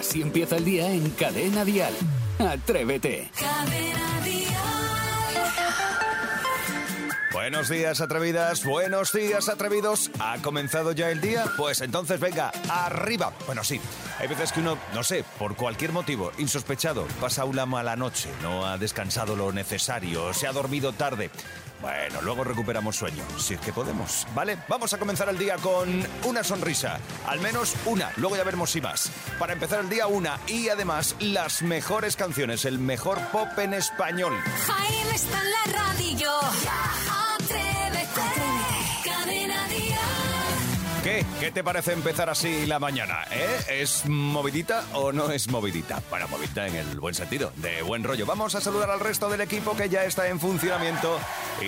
Así 0.00 0.22
empieza 0.22 0.56
el 0.56 0.64
día 0.64 0.90
en 0.90 1.10
Cadena 1.10 1.62
Dial. 1.62 1.92
Atrévete. 2.38 3.30
Buenos 7.34 7.68
días, 7.68 8.00
atrevidas. 8.00 8.64
Buenos 8.64 9.12
días, 9.12 9.50
atrevidos. 9.50 10.10
¿Ha 10.18 10.38
comenzado 10.40 10.92
ya 10.92 11.10
el 11.10 11.20
día? 11.20 11.44
Pues 11.58 11.82
entonces 11.82 12.18
venga, 12.18 12.50
arriba. 12.70 13.34
Bueno, 13.44 13.62
sí. 13.62 13.78
Hay 14.20 14.28
veces 14.28 14.52
que 14.52 14.60
uno, 14.60 14.76
no 14.92 15.02
sé, 15.02 15.24
por 15.38 15.56
cualquier 15.56 15.92
motivo, 15.92 16.30
insospechado, 16.36 17.06
pasa 17.20 17.46
una 17.46 17.64
mala 17.64 17.96
noche, 17.96 18.28
no 18.42 18.66
ha 18.66 18.76
descansado 18.76 19.34
lo 19.34 19.50
necesario, 19.50 20.34
se 20.34 20.46
ha 20.46 20.52
dormido 20.52 20.92
tarde. 20.92 21.30
Bueno, 21.80 22.20
luego 22.20 22.44
recuperamos 22.44 22.96
sueño, 22.96 23.24
si 23.38 23.54
es 23.54 23.60
que 23.60 23.72
podemos. 23.72 24.26
¿Vale? 24.34 24.58
Vamos 24.68 24.92
a 24.92 24.98
comenzar 24.98 25.30
el 25.30 25.38
día 25.38 25.56
con 25.56 26.06
una 26.24 26.44
sonrisa. 26.44 27.00
Al 27.26 27.40
menos 27.40 27.74
una, 27.86 28.12
luego 28.16 28.36
ya 28.36 28.44
veremos 28.44 28.70
si 28.70 28.82
más. 28.82 29.10
Para 29.38 29.54
empezar 29.54 29.80
el 29.80 29.88
día, 29.88 30.06
una. 30.06 30.38
Y 30.46 30.68
además, 30.68 31.16
las 31.20 31.62
mejores 31.62 32.16
canciones, 32.16 32.66
el 32.66 32.78
mejor 32.78 33.18
pop 33.32 33.48
en 33.58 33.72
español. 33.72 34.36
Jaime 34.66 35.14
está 35.14 35.40
en 35.40 35.50
la 35.50 35.78
radio. 35.78 36.30
¿Qué? 41.10 41.26
¿Qué 41.40 41.50
te 41.50 41.64
parece 41.64 41.92
empezar 41.92 42.30
así 42.30 42.66
la 42.66 42.78
mañana? 42.78 43.24
¿Eh? 43.32 43.80
¿Es 43.80 44.06
movidita 44.06 44.84
o 44.94 45.10
no 45.10 45.32
es 45.32 45.48
movidita? 45.48 46.00
Bueno, 46.08 46.28
movidita 46.28 46.68
en 46.68 46.76
el 46.76 47.00
buen 47.00 47.16
sentido, 47.16 47.52
de 47.56 47.82
buen 47.82 48.04
rollo. 48.04 48.26
Vamos 48.26 48.54
a 48.54 48.60
saludar 48.60 48.90
al 48.90 49.00
resto 49.00 49.28
del 49.28 49.40
equipo 49.40 49.74
que 49.74 49.88
ya 49.88 50.04
está 50.04 50.28
en 50.28 50.38
funcionamiento. 50.38 51.18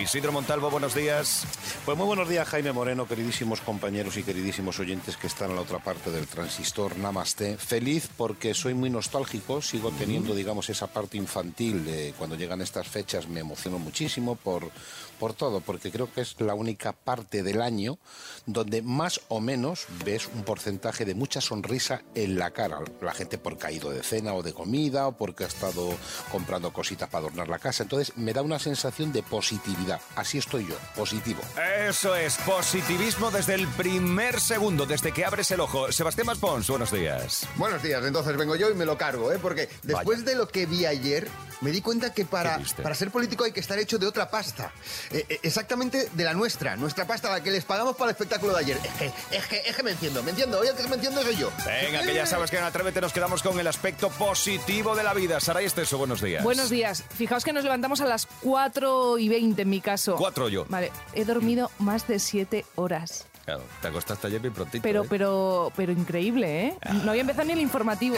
Isidro 0.01 0.31
Montalvo, 0.31 0.71
buenos 0.71 0.95
días. 0.95 1.45
Pues 1.85 1.99
muy 1.99 2.07
buenos 2.07 2.29
días, 2.29 2.47
Jaime 2.51 2.71
Moreno, 2.71 3.09
queridísimos 3.09 3.61
compañeros 3.63 4.17
y 4.17 4.23
queridísimos 4.23 4.79
oyentes 4.79 5.17
que 5.17 5.27
están 5.27 5.51
a 5.51 5.55
la 5.55 5.63
otra 5.63 5.81
parte 5.81 6.13
del 6.13 6.29
transistor. 6.29 6.97
Namaste. 6.97 7.57
Feliz 7.57 8.09
porque 8.17 8.55
soy 8.55 8.75
muy 8.75 8.91
nostálgico, 8.91 9.61
sigo 9.61 9.91
teniendo, 9.91 10.37
digamos, 10.37 10.71
esa 10.71 10.87
parte 10.87 11.17
infantil 11.17 11.85
de 11.85 12.15
cuando 12.17 12.37
llegan 12.37 12.61
estas 12.61 12.87
fechas, 12.87 13.27
me 13.27 13.41
emociono 13.41 13.81
muchísimo 13.81 14.37
por, 14.37 14.71
por 15.19 15.35
todo, 15.35 15.61
porque 15.61 15.91
creo 15.91 16.13
que 16.13 16.21
es 16.21 16.41
la 16.41 16.55
única 16.55 16.93
parte 16.93 17.43
del 17.43 17.61
año 17.61 17.99
donde 18.47 18.83
más 18.83 19.21
o 19.33 19.41
menos 19.41 19.87
ves 20.05 20.29
un 20.35 20.45
porcentaje 20.45 21.07
de 21.07 21.15
mucha 21.15 21.41
sonrisa 21.41 22.03
en 22.15 22.39
la 22.39 22.51
cara. 22.51 22.81
La 23.01 23.15
gente 23.15 23.39
por 23.39 23.57
caído 23.57 23.91
de 23.91 24.03
cena 24.03 24.35
o 24.35 24.43
de 24.43 24.53
comida 24.53 25.09
o 25.09 25.13
porque 25.13 25.45
ha 25.45 25.47
estado 25.47 25.95
comprando 26.31 26.71
cositas 26.73 27.09
para 27.09 27.21
adornar 27.21 27.49
la 27.49 27.59
casa. 27.59 27.83
Entonces 27.83 28.15
me 28.17 28.35
da 28.35 28.43
una 28.43 28.59
sensación 28.59 29.11
de 29.11 29.23
positividad. 29.23 30.01
Así 30.17 30.37
estoy 30.37 30.67
yo, 30.67 30.77
positivo. 30.95 31.41
Eso 31.89 32.15
es, 32.15 32.37
positivismo 32.39 33.31
desde 33.31 33.55
el 33.55 33.67
primer 33.69 34.39
segundo, 34.39 34.85
desde 34.85 35.13
que 35.13 35.25
abres 35.25 35.51
el 35.51 35.61
ojo. 35.61 35.91
Sebastián 35.91 36.27
Maspons, 36.27 36.69
buenos 36.69 36.93
días. 36.93 37.49
Buenos 37.57 37.83
días, 37.83 38.05
entonces 38.05 38.37
vengo 38.37 38.55
yo 38.57 38.71
y 38.71 38.75
me 38.75 38.85
lo 38.85 38.99
cargo, 38.99 39.33
¿eh? 39.33 39.39
Porque 39.41 39.69
después 39.83 40.27
de 40.27 40.35
lo 40.35 40.49
que 40.49 40.67
vi 40.67 40.85
ayer, 40.85 41.29
me 41.63 41.71
di 41.71 41.81
cuenta 41.81 42.13
que 42.13 42.25
para, 42.25 42.61
para 42.83 42.95
ser 42.95 43.11
político 43.11 43.45
hay 43.45 43.53
que 43.53 43.61
estar 43.61 43.79
hecho 43.79 43.99
de 43.99 44.07
otra 44.07 44.31
pasta. 44.31 44.73
Eh, 45.11 45.25
eh, 45.29 45.41
exactamente 45.43 46.11
de 46.13 46.25
la 46.25 46.35
nuestra, 46.35 46.77
nuestra 46.77 47.07
pasta, 47.07 47.31
la 47.31 47.43
que 47.43 47.51
les 47.51 47.65
pagamos 47.65 47.97
para 47.97 48.11
el 48.11 48.17
espectáculo 48.17 48.53
de 48.53 48.59
ayer. 48.59 48.79
Es 48.83 48.93
que, 48.95 49.13
es 49.31 49.47
que, 49.47 49.63
es 49.65 49.77
que 49.77 49.83
me 49.83 49.93
enciendo, 49.93 50.23
me 50.23 50.31
enciendo. 50.31 50.59
Hoy 50.59 50.69
el 50.69 50.75
que 50.75 50.87
me 50.89 50.97
enciendo 50.97 51.23
soy 51.23 51.37
yo. 51.37 51.51
Venga, 51.65 52.03
que 52.03 52.15
ya 52.15 52.27
sabes 52.27 52.51
que 52.51 52.59
en 52.59 52.65
Atrévete 52.65 53.01
nos 53.01 53.13
quedamos 53.13 53.43
con 53.43 53.59
el 53.59 53.67
aspecto 53.67 54.11
positivo 54.11 54.95
de 54.95 55.05
la 55.05 55.15
vida. 55.15 55.41
Saray 55.41 55.67
Esteso, 55.67 55.99
buenos 55.99 56.21
días. 56.21 56.43
Buenos 56.45 56.71
días. 56.71 57.05
Fijaos 57.15 57.45
que 57.45 57.53
nos 57.53 57.65
levantamos 57.65 58.01
a 58.01 58.07
las 58.07 58.27
4 58.43 59.19
y 59.19 59.29
20 59.29 59.63
en 59.63 59.71
mi 59.71 59.81
caso. 59.81 60.17
Cuatro 60.17 60.49
yo. 60.49 60.67
Vale, 60.69 60.93
he 61.15 61.25
dormido 61.25 61.71
más 61.79 62.07
de 62.09 62.19
7 62.19 62.65
horas. 62.75 63.27
Claro, 63.45 63.65
te 63.81 63.89
acostaste 63.89 64.29
ayer 64.29 64.41
bien 64.41 64.55
prontito. 64.55 64.83
Pero, 64.83 65.03
¿eh? 65.03 65.07
pero, 65.09 65.73
pero 65.75 65.93
increíble, 65.93 66.67
¿eh? 66.67 66.79
No 67.03 67.11
había 67.11 67.23
empezado 67.23 67.47
ni 67.47 67.55
el 67.55 67.61
informativo. 67.61 68.17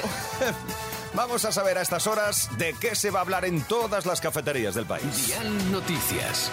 Vamos 1.14 1.44
a 1.44 1.52
saber 1.52 1.78
a 1.78 1.82
estas 1.82 2.06
horas 2.06 2.50
de 2.58 2.74
qué 2.78 2.94
se 2.94 3.10
va 3.10 3.20
a 3.20 3.22
hablar 3.22 3.44
en 3.44 3.62
todas 3.62 4.04
las 4.04 4.20
cafeterías 4.20 4.74
del 4.74 4.84
país. 4.84 5.28
Dial 5.28 5.72
Noticias. 5.72 6.50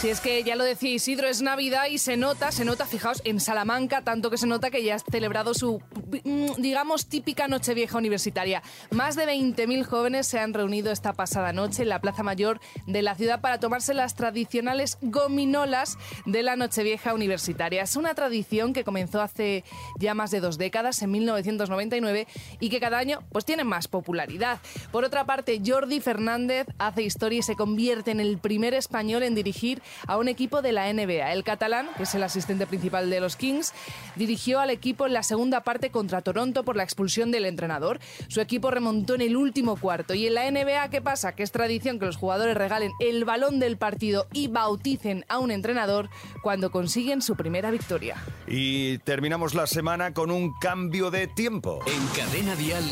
Si 0.00 0.10
es 0.10 0.20
que 0.20 0.44
ya 0.44 0.56
lo 0.56 0.64
decía 0.64 0.90
Isidro, 0.90 1.26
es 1.26 1.40
Navidad 1.40 1.86
y 1.90 1.96
se 1.96 2.18
nota, 2.18 2.52
se 2.52 2.66
nota, 2.66 2.84
fijaos, 2.84 3.22
en 3.24 3.40
Salamanca, 3.40 4.02
tanto 4.02 4.28
que 4.28 4.36
se 4.36 4.46
nota 4.46 4.70
que 4.70 4.84
ya 4.84 4.96
ha 4.96 4.98
celebrado 4.98 5.54
su, 5.54 5.80
mm, 6.22 6.60
digamos, 6.60 7.06
típica 7.06 7.48
Nochevieja 7.48 7.96
universitaria. 7.96 8.62
Más 8.90 9.16
de 9.16 9.24
20.000 9.24 9.84
jóvenes 9.84 10.26
se 10.26 10.38
han 10.38 10.52
reunido 10.52 10.92
esta 10.92 11.14
pasada 11.14 11.54
noche 11.54 11.82
en 11.82 11.88
la 11.88 12.02
Plaza 12.02 12.22
Mayor 12.22 12.60
de 12.86 13.00
la 13.00 13.14
ciudad 13.14 13.40
para 13.40 13.58
tomarse 13.58 13.94
las 13.94 14.14
tradicionales 14.14 14.98
gominolas 15.00 15.96
de 16.26 16.42
la 16.42 16.56
Nochevieja 16.56 17.14
universitaria. 17.14 17.82
Es 17.82 17.96
una 17.96 18.14
tradición 18.14 18.74
que 18.74 18.84
comenzó 18.84 19.22
hace 19.22 19.64
ya 19.98 20.12
más 20.12 20.30
de 20.30 20.40
dos 20.40 20.58
décadas, 20.58 21.00
en 21.00 21.10
1999, 21.12 22.26
y 22.60 22.68
que 22.68 22.80
cada 22.80 22.98
año 22.98 23.20
pues 23.32 23.46
tiene 23.46 23.64
más 23.64 23.88
popularidad. 23.88 24.60
Por 24.92 25.04
otra 25.04 25.24
parte, 25.24 25.62
Jordi 25.64 26.00
Fernández 26.00 26.66
hace 26.76 27.02
historia 27.02 27.38
y 27.38 27.42
se 27.42 27.56
convierte 27.56 28.10
en 28.10 28.20
el 28.20 28.36
primer 28.36 28.74
español 28.74 29.22
en 29.22 29.34
dirigir 29.34 29.80
a 30.06 30.16
un 30.16 30.28
equipo 30.28 30.62
de 30.62 30.72
la 30.72 30.92
NBA. 30.92 31.32
El 31.32 31.44
catalán, 31.44 31.88
que 31.96 32.04
es 32.04 32.14
el 32.14 32.22
asistente 32.22 32.66
principal 32.66 33.10
de 33.10 33.20
los 33.20 33.36
Kings, 33.36 33.72
dirigió 34.14 34.60
al 34.60 34.70
equipo 34.70 35.06
en 35.06 35.12
la 35.12 35.22
segunda 35.22 35.62
parte 35.62 35.90
contra 35.90 36.22
Toronto 36.22 36.64
por 36.64 36.76
la 36.76 36.82
expulsión 36.82 37.30
del 37.30 37.46
entrenador. 37.46 38.00
Su 38.28 38.40
equipo 38.40 38.70
remontó 38.70 39.14
en 39.14 39.20
el 39.22 39.36
último 39.36 39.76
cuarto. 39.76 40.14
Y 40.14 40.26
en 40.26 40.34
la 40.34 40.50
NBA, 40.50 40.88
¿qué 40.90 41.00
pasa? 41.00 41.34
Que 41.34 41.42
es 41.42 41.52
tradición 41.52 41.98
que 41.98 42.06
los 42.06 42.16
jugadores 42.16 42.56
regalen 42.56 42.92
el 43.00 43.24
balón 43.24 43.58
del 43.58 43.76
partido 43.76 44.26
y 44.32 44.48
bauticen 44.48 45.24
a 45.28 45.38
un 45.38 45.50
entrenador 45.50 46.08
cuando 46.42 46.70
consiguen 46.70 47.22
su 47.22 47.36
primera 47.36 47.70
victoria. 47.70 48.16
Y 48.46 48.98
terminamos 48.98 49.54
la 49.54 49.66
semana 49.66 50.14
con 50.14 50.30
un 50.30 50.52
cambio 50.58 51.10
de 51.10 51.26
tiempo. 51.26 51.80
En 51.86 52.06
Cadena 52.08 52.54
Dial, 52.56 52.84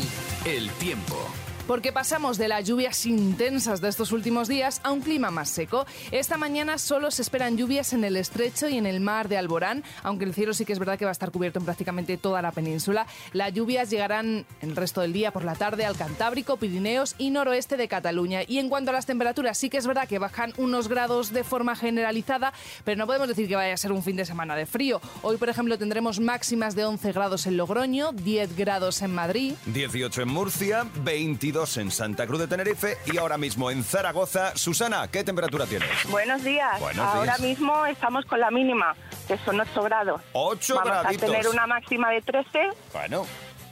el 0.45 0.69
tiempo. 0.71 1.15
Porque 1.67 1.91
pasamos 1.91 2.37
de 2.37 2.47
las 2.47 2.63
lluvias 2.63 3.07
intensas 3.07 3.81
de 3.81 3.89
estos 3.89 4.11
últimos 4.11 4.47
días 4.47 4.81
a 4.83 4.91
un 4.91 5.01
clima 5.01 5.31
más 5.31 5.49
seco. 5.49 5.87
Esta 6.11 6.37
mañana 6.37 6.77
solo 6.77 7.09
se 7.09 7.23
esperan 7.23 7.57
lluvias 7.57 7.91
en 7.93 8.03
el 8.03 8.17
estrecho 8.17 8.69
y 8.69 8.77
en 8.77 8.85
el 8.85 8.99
mar 8.99 9.29
de 9.29 9.37
Alborán, 9.37 9.83
aunque 10.03 10.25
el 10.25 10.35
cielo 10.35 10.53
sí 10.53 10.63
que 10.63 10.73
es 10.73 10.79
verdad 10.79 10.99
que 10.99 11.05
va 11.05 11.09
a 11.09 11.13
estar 11.13 11.31
cubierto 11.31 11.57
en 11.57 11.65
prácticamente 11.65 12.17
toda 12.17 12.43
la 12.43 12.51
península. 12.51 13.07
Las 13.33 13.51
lluvias 13.51 13.89
llegarán 13.89 14.45
el 14.61 14.75
resto 14.75 15.01
del 15.01 15.11
día 15.11 15.31
por 15.31 15.43
la 15.43 15.55
tarde 15.55 15.85
al 15.85 15.97
Cantábrico, 15.97 16.57
Pirineos 16.57 17.15
y 17.17 17.31
noroeste 17.31 17.77
de 17.77 17.87
Cataluña. 17.87 18.41
Y 18.47 18.59
en 18.59 18.69
cuanto 18.69 18.91
a 18.91 18.93
las 18.93 19.07
temperaturas, 19.07 19.57
sí 19.57 19.71
que 19.71 19.77
es 19.77 19.87
verdad 19.87 20.07
que 20.07 20.19
bajan 20.19 20.53
unos 20.57 20.87
grados 20.87 21.33
de 21.33 21.43
forma 21.43 21.75
generalizada, 21.75 22.53
pero 22.83 22.99
no 22.99 23.07
podemos 23.07 23.27
decir 23.27 23.47
que 23.47 23.55
vaya 23.55 23.73
a 23.73 23.77
ser 23.77 23.91
un 23.91 24.03
fin 24.03 24.17
de 24.17 24.25
semana 24.25 24.55
de 24.55 24.67
frío. 24.67 25.01
Hoy, 25.23 25.37
por 25.37 25.49
ejemplo, 25.49 25.79
tendremos 25.79 26.19
máximas 26.19 26.75
de 26.75 26.85
11 26.85 27.11
grados 27.11 27.47
en 27.47 27.57
Logroño, 27.57 28.11
10 28.11 28.55
grados 28.55 29.01
en 29.01 29.15
Madrid. 29.15 29.55
18 29.65 30.21
en 30.21 30.27
Murcia, 30.27 30.85
22 31.03 31.54
en 31.55 31.89
Santa 31.89 32.27
Cruz 32.27 32.41
de 32.41 32.47
Tenerife 32.47 32.97
y 33.05 33.17
ahora 33.17 33.37
mismo 33.37 33.71
en 33.71 33.81
Zaragoza. 33.81 34.51
Susana, 34.57 35.07
¿qué 35.09 35.23
temperatura 35.23 35.65
tienes? 35.65 35.87
Buenos 36.09 36.43
días. 36.43 36.77
Buenos 36.81 37.05
Ahora 37.05 37.37
días. 37.37 37.39
mismo 37.39 37.85
estamos 37.85 38.25
con 38.25 38.41
la 38.41 38.51
mínima, 38.51 38.93
que 39.25 39.37
son 39.37 39.61
8 39.61 39.83
grados. 39.83 40.21
8 40.33 40.75
Vamos 40.75 40.89
graditos. 41.01 41.23
a 41.23 41.31
tener 41.31 41.47
una 41.47 41.65
máxima 41.65 42.09
de 42.11 42.21
13, 42.21 42.59
Bueno, 42.91 43.25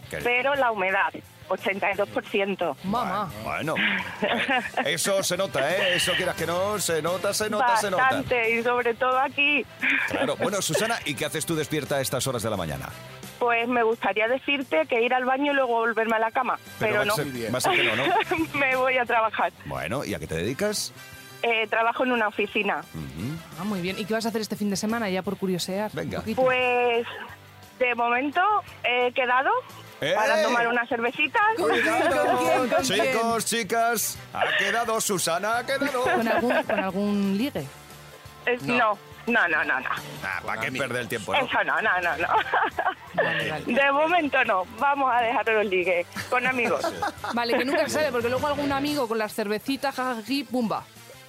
que- 0.10 0.18
pero 0.20 0.56
la 0.56 0.72
humedad, 0.72 1.12
82%. 1.50 2.78
Mamá. 2.86 3.30
bueno. 3.44 3.76
Eh, 3.76 4.94
Eso 4.94 5.22
se 5.22 5.36
nota, 5.36 5.70
¿eh? 5.76 5.96
Eso 5.96 6.14
quieras 6.14 6.38
que 6.38 6.48
no, 6.48 6.80
se 6.80 7.02
nota, 7.02 7.34
se 7.34 7.50
nota, 7.50 7.76
se 7.76 7.92
nota. 7.92 8.04
Bastante, 8.04 8.50
y 8.60 8.64
sobre 8.64 8.94
todo 8.94 9.20
aquí. 9.20 9.66
Claro. 10.08 10.38
Bueno, 10.38 10.62
Susana, 10.62 11.00
¿y 11.04 11.16
qué 11.16 11.26
haces 11.26 11.46
tú 11.46 11.54
despierta 11.54 11.98
a 11.98 12.02
estas 12.02 12.26
horas 12.28 12.44
de 12.44 12.50
la 12.50 12.56
mañana? 12.56 12.88
Pues 13.44 13.68
me 13.68 13.84
gustaría 13.84 14.30
decirte 14.30 14.86
que 14.88 15.02
ir 15.02 15.14
al 15.14 15.26
baño 15.26 15.52
y 15.52 15.56
luego 15.56 15.74
volverme 15.74 16.16
a 16.16 16.20
la 16.20 16.32
cama, 16.32 16.58
pero, 16.80 17.04
no. 17.04 17.14
ser- 17.14 17.28
va 17.54 17.58
a 17.58 17.62
ser 17.62 17.74
que 17.74 17.84
no, 17.84 17.96
¿no? 17.98 18.04
me 18.58 18.76
voy 18.78 18.98
a 18.98 19.06
trabajar. 19.06 19.52
Bueno, 19.66 20.06
¿y 20.06 20.14
a 20.14 20.20
qué 20.20 20.28
te 20.28 20.36
dedicas? 20.36 20.94
Eh, 21.42 21.68
trabajo 21.68 22.06
en 22.06 22.14
una 22.14 22.30
oficina. 22.30 22.86
Ah, 23.60 23.66
muy 23.66 23.82
bien. 23.82 24.00
¿Y 24.00 24.06
qué 24.06 24.14
vas 24.14 24.26
a 24.26 24.30
hacer 24.30 24.40
este 24.40 24.56
fin 24.56 24.70
de 24.70 24.78
semana 24.78 25.10
ya 25.10 25.24
por 25.24 25.36
curiosear? 25.36 25.92
Venga. 25.92 26.24
Pues 26.38 27.06
de 27.80 27.96
momento 27.96 28.40
he 28.86 29.12
quedado 29.12 29.50
¡Eh! 30.00 30.14
para 30.16 30.42
tomar 30.42 30.66
unas 30.70 30.88
cervecitas. 30.88 31.42
¿Con 31.58 31.70
quién? 31.70 32.70
¿Con 32.70 32.82
quién? 32.86 33.12
Chicos, 33.12 33.46
chicas, 33.46 34.18
ha 34.34 34.58
quedado, 34.58 35.02
Susana, 35.02 35.58
ha 35.58 35.66
quedado. 35.66 36.04
¿Con 36.04 36.28
algún, 36.30 36.64
con 36.64 36.80
algún 36.80 37.38
ligue? 37.38 37.66
Eh, 38.46 38.58
no. 38.64 38.98
no, 39.28 39.48
no, 39.48 39.64
no, 39.64 39.80
no. 39.80 39.90
Ah, 40.24 40.42
¿Para 40.46 40.62
qué 40.62 40.72
perder 40.72 41.02
el 41.04 41.08
tiempo? 41.08 41.34
no? 41.34 41.40
Eso 41.40 41.64
no, 41.64 41.82
no, 41.82 42.02
no, 42.02 42.18
no. 42.18 43.66
De 43.66 43.92
momento 43.92 44.44
no. 44.46 44.66
Vamos 44.80 45.12
a 45.14 45.22
dejar 45.22 45.48
los 45.48 45.66
ligues 45.66 46.08
con 46.30 46.46
amigos. 46.46 46.82
Vale, 47.34 47.58
que 47.58 47.66
nunca 47.66 47.84
se 47.84 47.90
sabe, 47.92 48.12
porque 48.12 48.30
luego 48.30 48.48
algún 48.48 48.72
amigo 48.72 49.08
con 49.08 49.18
las 49.18 49.34
cervecitas, 49.34 49.96
jajají, 49.96 50.44
pumba. 50.44 50.84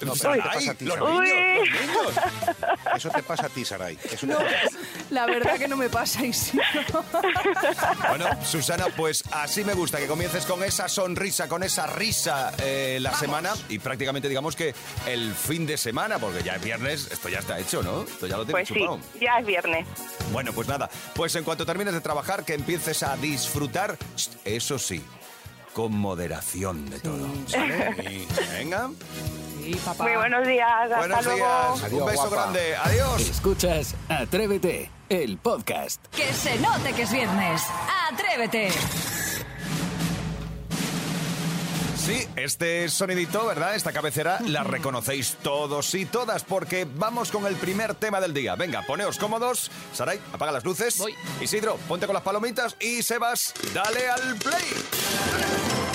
No, 0.05 0.13
pero 0.13 0.43
pasa 0.43 0.71
a 0.71 0.73
ti, 0.75 0.85
Los 0.85 0.95
Saray. 0.97 1.19
niños, 1.19 2.13
Eso 2.95 3.09
te 3.09 3.23
pasa 3.23 3.45
a 3.47 3.49
ti, 3.49 3.65
Saray. 3.65 3.97
Eso 4.03 4.17
te 4.21 4.27
No, 4.27 4.37
pasa. 4.37 4.77
la 5.09 5.25
verdad 5.25 5.57
que 5.57 5.67
no 5.67 5.75
me 5.77 5.89
pasa, 5.89 6.25
Isidro. 6.25 7.03
Bueno, 8.09 8.25
Susana, 8.45 8.85
pues 8.95 9.23
así 9.31 9.63
me 9.63 9.73
gusta 9.73 9.97
que 9.97 10.07
comiences 10.07 10.45
con 10.45 10.63
esa 10.63 10.87
sonrisa, 10.87 11.47
con 11.47 11.63
esa 11.63 11.87
risa 11.87 12.53
eh, 12.59 12.99
la 13.01 13.13
semana 13.13 13.53
y 13.69 13.79
prácticamente 13.79 14.29
digamos 14.29 14.55
que 14.55 14.73
el 15.07 15.33
fin 15.33 15.65
de 15.65 15.77
semana, 15.77 16.19
porque 16.19 16.43
ya 16.43 16.55
es 16.55 16.63
viernes, 16.63 17.09
esto 17.11 17.29
ya 17.29 17.39
está 17.39 17.59
hecho, 17.59 17.81
¿no? 17.83 18.03
Esto 18.03 18.27
ya 18.27 18.37
lo 18.37 18.45
tienes 18.45 18.67
Pues 18.67 18.67
sí, 18.67 18.73
chupado. 18.85 18.99
ya 19.19 19.39
es 19.39 19.45
viernes. 19.45 19.87
Bueno, 20.31 20.53
pues 20.53 20.67
nada, 20.67 20.89
pues 21.13 21.35
en 21.35 21.43
cuanto 21.43 21.65
termines 21.65 21.93
de 21.93 22.01
trabajar, 22.01 22.43
que 22.45 22.53
empieces 22.53 23.03
a 23.03 23.15
disfrutar, 23.17 23.97
eso 24.43 24.79
sí, 24.79 25.03
con 25.73 25.91
moderación 25.93 26.89
de 26.89 26.99
todo. 26.99 27.27
¿vale? 27.51 28.25
Venga, 28.57 28.89
Sí, 29.65 29.73
papá. 29.83 30.03
Muy 30.03 30.15
buenos 30.15 30.47
días, 30.47 30.67
hasta 30.83 30.97
buenos 30.97 31.25
luego. 31.25 31.37
días, 31.39 31.83
Adiós, 31.83 32.01
un 32.01 32.05
beso 32.05 32.21
guapa. 32.29 32.35
grande, 32.35 32.75
adiós. 32.83 33.21
Escuchas 33.29 33.95
Atrévete, 34.09 34.91
el 35.09 35.37
podcast. 35.39 36.05
Que 36.15 36.31
se 36.33 36.59
note 36.59 36.93
que 36.93 37.01
es 37.01 37.11
viernes. 37.11 37.63
Atrévete. 38.11 38.69
Sí, 41.97 42.27
este 42.35 42.87
sonidito, 42.89 43.47
¿verdad? 43.47 43.73
Esta 43.73 43.91
cabecera 43.91 44.37
la 44.45 44.63
reconocéis 44.63 45.37
todos 45.41 45.95
y 45.95 46.05
todas 46.05 46.43
porque 46.43 46.85
vamos 46.87 47.31
con 47.31 47.47
el 47.47 47.55
primer 47.55 47.95
tema 47.95 48.21
del 48.21 48.35
día. 48.35 48.53
Venga, 48.55 48.83
poneos 48.83 49.17
cómodos. 49.17 49.71
Saray, 49.93 50.19
apaga 50.31 50.51
las 50.51 50.63
luces. 50.63 50.99
Voy. 50.99 51.15
Isidro, 51.41 51.77
ponte 51.87 52.05
con 52.05 52.13
las 52.13 52.21
palomitas 52.21 52.75
y 52.79 53.01
Sebas, 53.01 53.55
dale 53.73 54.07
al 54.07 54.35
play. 54.35 54.63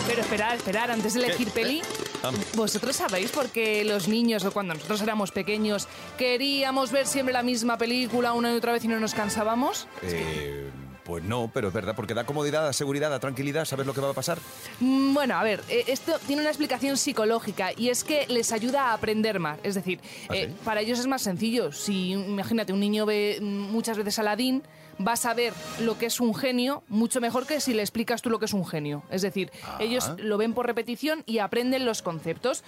Pero 0.08 0.22
esperar, 0.22 0.56
esperar, 0.56 0.90
antes 0.90 1.14
de 1.14 1.20
elegir 1.24 1.52
peli, 1.52 1.80
Ah. 1.84 2.09
¿Vosotros 2.54 2.96
sabéis 2.96 3.30
por 3.30 3.48
qué 3.48 3.84
los 3.84 4.08
niños, 4.08 4.44
o 4.44 4.52
cuando 4.52 4.74
nosotros 4.74 5.00
éramos 5.02 5.30
pequeños, 5.32 5.88
queríamos 6.18 6.92
ver 6.92 7.06
siempre 7.06 7.32
la 7.32 7.42
misma 7.42 7.78
película 7.78 8.32
una 8.32 8.52
y 8.52 8.56
otra 8.56 8.72
vez 8.72 8.84
y 8.84 8.88
no 8.88 9.00
nos 9.00 9.14
cansábamos? 9.14 9.86
Eh, 10.02 10.70
pues 11.04 11.24
no, 11.24 11.50
pero 11.52 11.68
es 11.68 11.74
verdad, 11.74 11.94
porque 11.96 12.14
da 12.14 12.24
comodidad, 12.24 12.62
da 12.62 12.72
seguridad, 12.72 13.10
da 13.10 13.18
tranquilidad, 13.18 13.64
¿sabes 13.64 13.86
lo 13.86 13.94
que 13.94 14.00
va 14.00 14.10
a 14.10 14.14
pasar? 14.14 14.38
Mm, 14.78 15.14
Bueno, 15.14 15.34
a 15.36 15.42
ver, 15.42 15.62
eh, 15.68 15.84
esto 15.88 16.12
tiene 16.26 16.42
una 16.42 16.50
explicación 16.50 16.96
psicológica 16.96 17.70
y 17.76 17.88
es 17.88 18.04
que 18.04 18.26
les 18.28 18.52
ayuda 18.52 18.90
a 18.90 18.92
aprender 18.92 19.40
más. 19.40 19.58
Es 19.62 19.74
decir, 19.74 19.98
¿Ah, 20.28 20.36
eh, 20.36 20.52
para 20.64 20.82
ellos 20.82 20.98
es 20.98 21.06
más 21.06 21.22
sencillo. 21.22 21.72
Si, 21.72 22.12
imagínate, 22.12 22.72
un 22.72 22.80
niño 22.80 23.06
ve 23.06 23.38
mm, 23.40 23.44
muchas 23.44 23.96
veces 23.96 24.18
Aladín, 24.18 24.62
va 25.06 25.12
a 25.12 25.16
saber 25.16 25.52
lo 25.80 25.98
que 25.98 26.06
es 26.06 26.20
un 26.20 26.34
genio 26.34 26.82
mucho 26.88 27.20
mejor 27.20 27.46
que 27.46 27.60
si 27.60 27.74
le 27.74 27.82
explicas 27.82 28.22
tú 28.22 28.30
lo 28.30 28.38
que 28.38 28.44
es 28.46 28.52
un 28.52 28.66
genio. 28.66 29.02
Es 29.10 29.22
decir, 29.22 29.50
Ah. 29.64 29.78
ellos 29.80 30.10
lo 30.18 30.36
ven 30.38 30.52
por 30.54 30.66
repetición 30.66 31.22
y 31.26 31.38
aprenden 31.38 31.84
los 31.84 32.02
conceptos. 32.02 32.62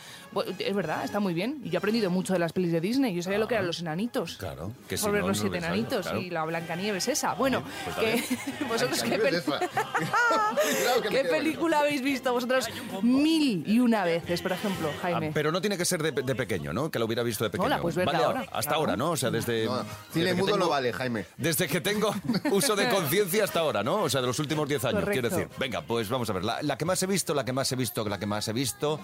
Es 0.58 0.74
verdad, 0.74 1.04
está 1.04 1.20
muy 1.20 1.34
bien. 1.34 1.60
Yo 1.64 1.72
he 1.74 1.76
aprendido 1.78 2.10
mucho 2.10 2.32
de 2.32 2.38
las 2.38 2.52
pelis 2.52 2.72
de 2.72 2.80
Disney. 2.80 3.14
Yo 3.14 3.22
sabía 3.22 3.38
lo 3.38 3.48
que 3.48 3.54
eran 3.54 3.66
los 3.66 3.80
enanitos. 3.80 4.34
Ah. 4.36 4.38
Claro, 4.40 4.72
que 4.88 4.96
si 4.96 5.02
por 5.04 5.12
ver 5.12 5.22
no, 5.22 5.28
los 5.28 5.36
no 5.38 5.40
siete 5.42 5.58
enanitos 5.58 6.02
claro. 6.06 6.20
y 6.20 6.30
la 6.30 6.44
Blancanieves 6.44 7.08
esa. 7.08 7.34
Bueno, 7.34 7.62
pues 7.84 7.96
que 7.96 8.64
vosotros 8.68 9.02
qué, 9.02 9.20
pel- 9.20 9.42
¿Qué 11.10 11.24
película 11.24 11.80
habéis 11.80 12.02
visto 12.02 12.32
vosotros 12.32 12.68
mil 13.02 13.64
y 13.66 13.78
una 13.78 14.04
veces, 14.04 14.40
por 14.42 14.52
ejemplo, 14.52 14.88
Ah, 14.92 14.98
Jaime? 15.02 15.30
pero 15.34 15.50
no 15.52 15.60
tiene 15.60 15.76
que 15.76 15.84
ser 15.84 16.02
de, 16.02 16.12
de 16.12 16.34
pequeño, 16.34 16.72
¿no? 16.72 16.90
Que 16.90 16.98
lo 16.98 17.06
hubiera 17.06 17.22
visto 17.22 17.44
de 17.44 17.50
pequeño. 17.50 17.68
la 17.68 17.80
puedes 17.80 17.96
ver 17.96 18.06
de 18.06 18.12
Vale, 18.12 18.24
ahora, 18.24 18.40
Hasta 18.52 18.60
claro. 18.62 18.76
ahora, 18.76 18.96
¿no? 18.96 19.10
O 19.10 19.16
sea, 19.16 19.30
desde. 19.30 19.64
No, 19.66 19.84
cine 20.12 20.34
mudo 20.34 20.46
tengo- 20.46 20.58
no 20.58 20.68
vale, 20.68 20.92
Jaime. 20.92 21.24
Desde 21.36 21.66
que 21.68 21.80
tengo 21.80 22.14
uso 22.52 22.76
de 22.76 22.88
conciencia 22.88 23.44
hasta 23.44 23.60
ahora, 23.60 23.82
¿no? 23.82 24.02
O 24.02 24.10
sea, 24.10 24.20
de 24.20 24.26
los 24.26 24.38
últimos 24.38 24.68
10 24.68 24.84
años, 24.84 25.00
Correcto. 25.00 25.12
quiero 25.12 25.28
decir. 25.36 25.48
Venga, 25.58 25.82
pues 25.82 26.08
vamos 26.08 26.28
a 26.30 26.32
ver. 26.32 26.44
La, 26.44 26.62
la 26.62 26.76
que 26.76 26.84
más 26.84 27.02
he 27.02 27.06
visto, 27.06 27.34
la 27.34 27.44
que 27.44 27.52
más 27.52 27.70
he 27.72 27.76
visto, 27.76 28.08
la 28.08 28.18
que 28.18 28.26
más 28.26 28.46
he 28.48 28.52
visto. 28.52 29.00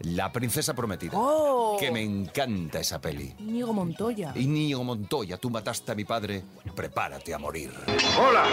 La 0.00 0.32
princesa 0.32 0.72
prometida. 0.74 1.12
¡Oh! 1.14 1.76
Que 1.78 1.90
me 1.90 2.02
encanta 2.02 2.80
esa 2.80 3.00
peli. 3.00 3.34
Íñigo 3.38 3.72
Montoya. 3.74 4.32
Íñigo 4.34 4.82
Montoya, 4.82 5.36
tú 5.36 5.50
mataste 5.50 5.92
a 5.92 5.94
mi 5.94 6.04
padre, 6.04 6.42
prepárate 6.74 7.34
a 7.34 7.38
morir. 7.38 7.70
Hola, 8.18 8.44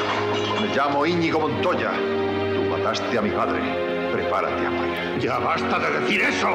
me 0.62 0.76
llamo 0.76 1.06
Íñigo 1.06 1.40
Montoya. 1.40 1.92
Tú 1.92 2.62
mataste 2.70 3.18
a 3.18 3.22
mi 3.22 3.30
padre. 3.32 3.62
Prepárate 4.12 4.66
a 4.66 4.70
morir. 4.70 5.20
¡Ya 5.22 5.38
basta 5.40 5.80
de 5.80 6.00
decir 6.02 6.22
eso! 6.22 6.50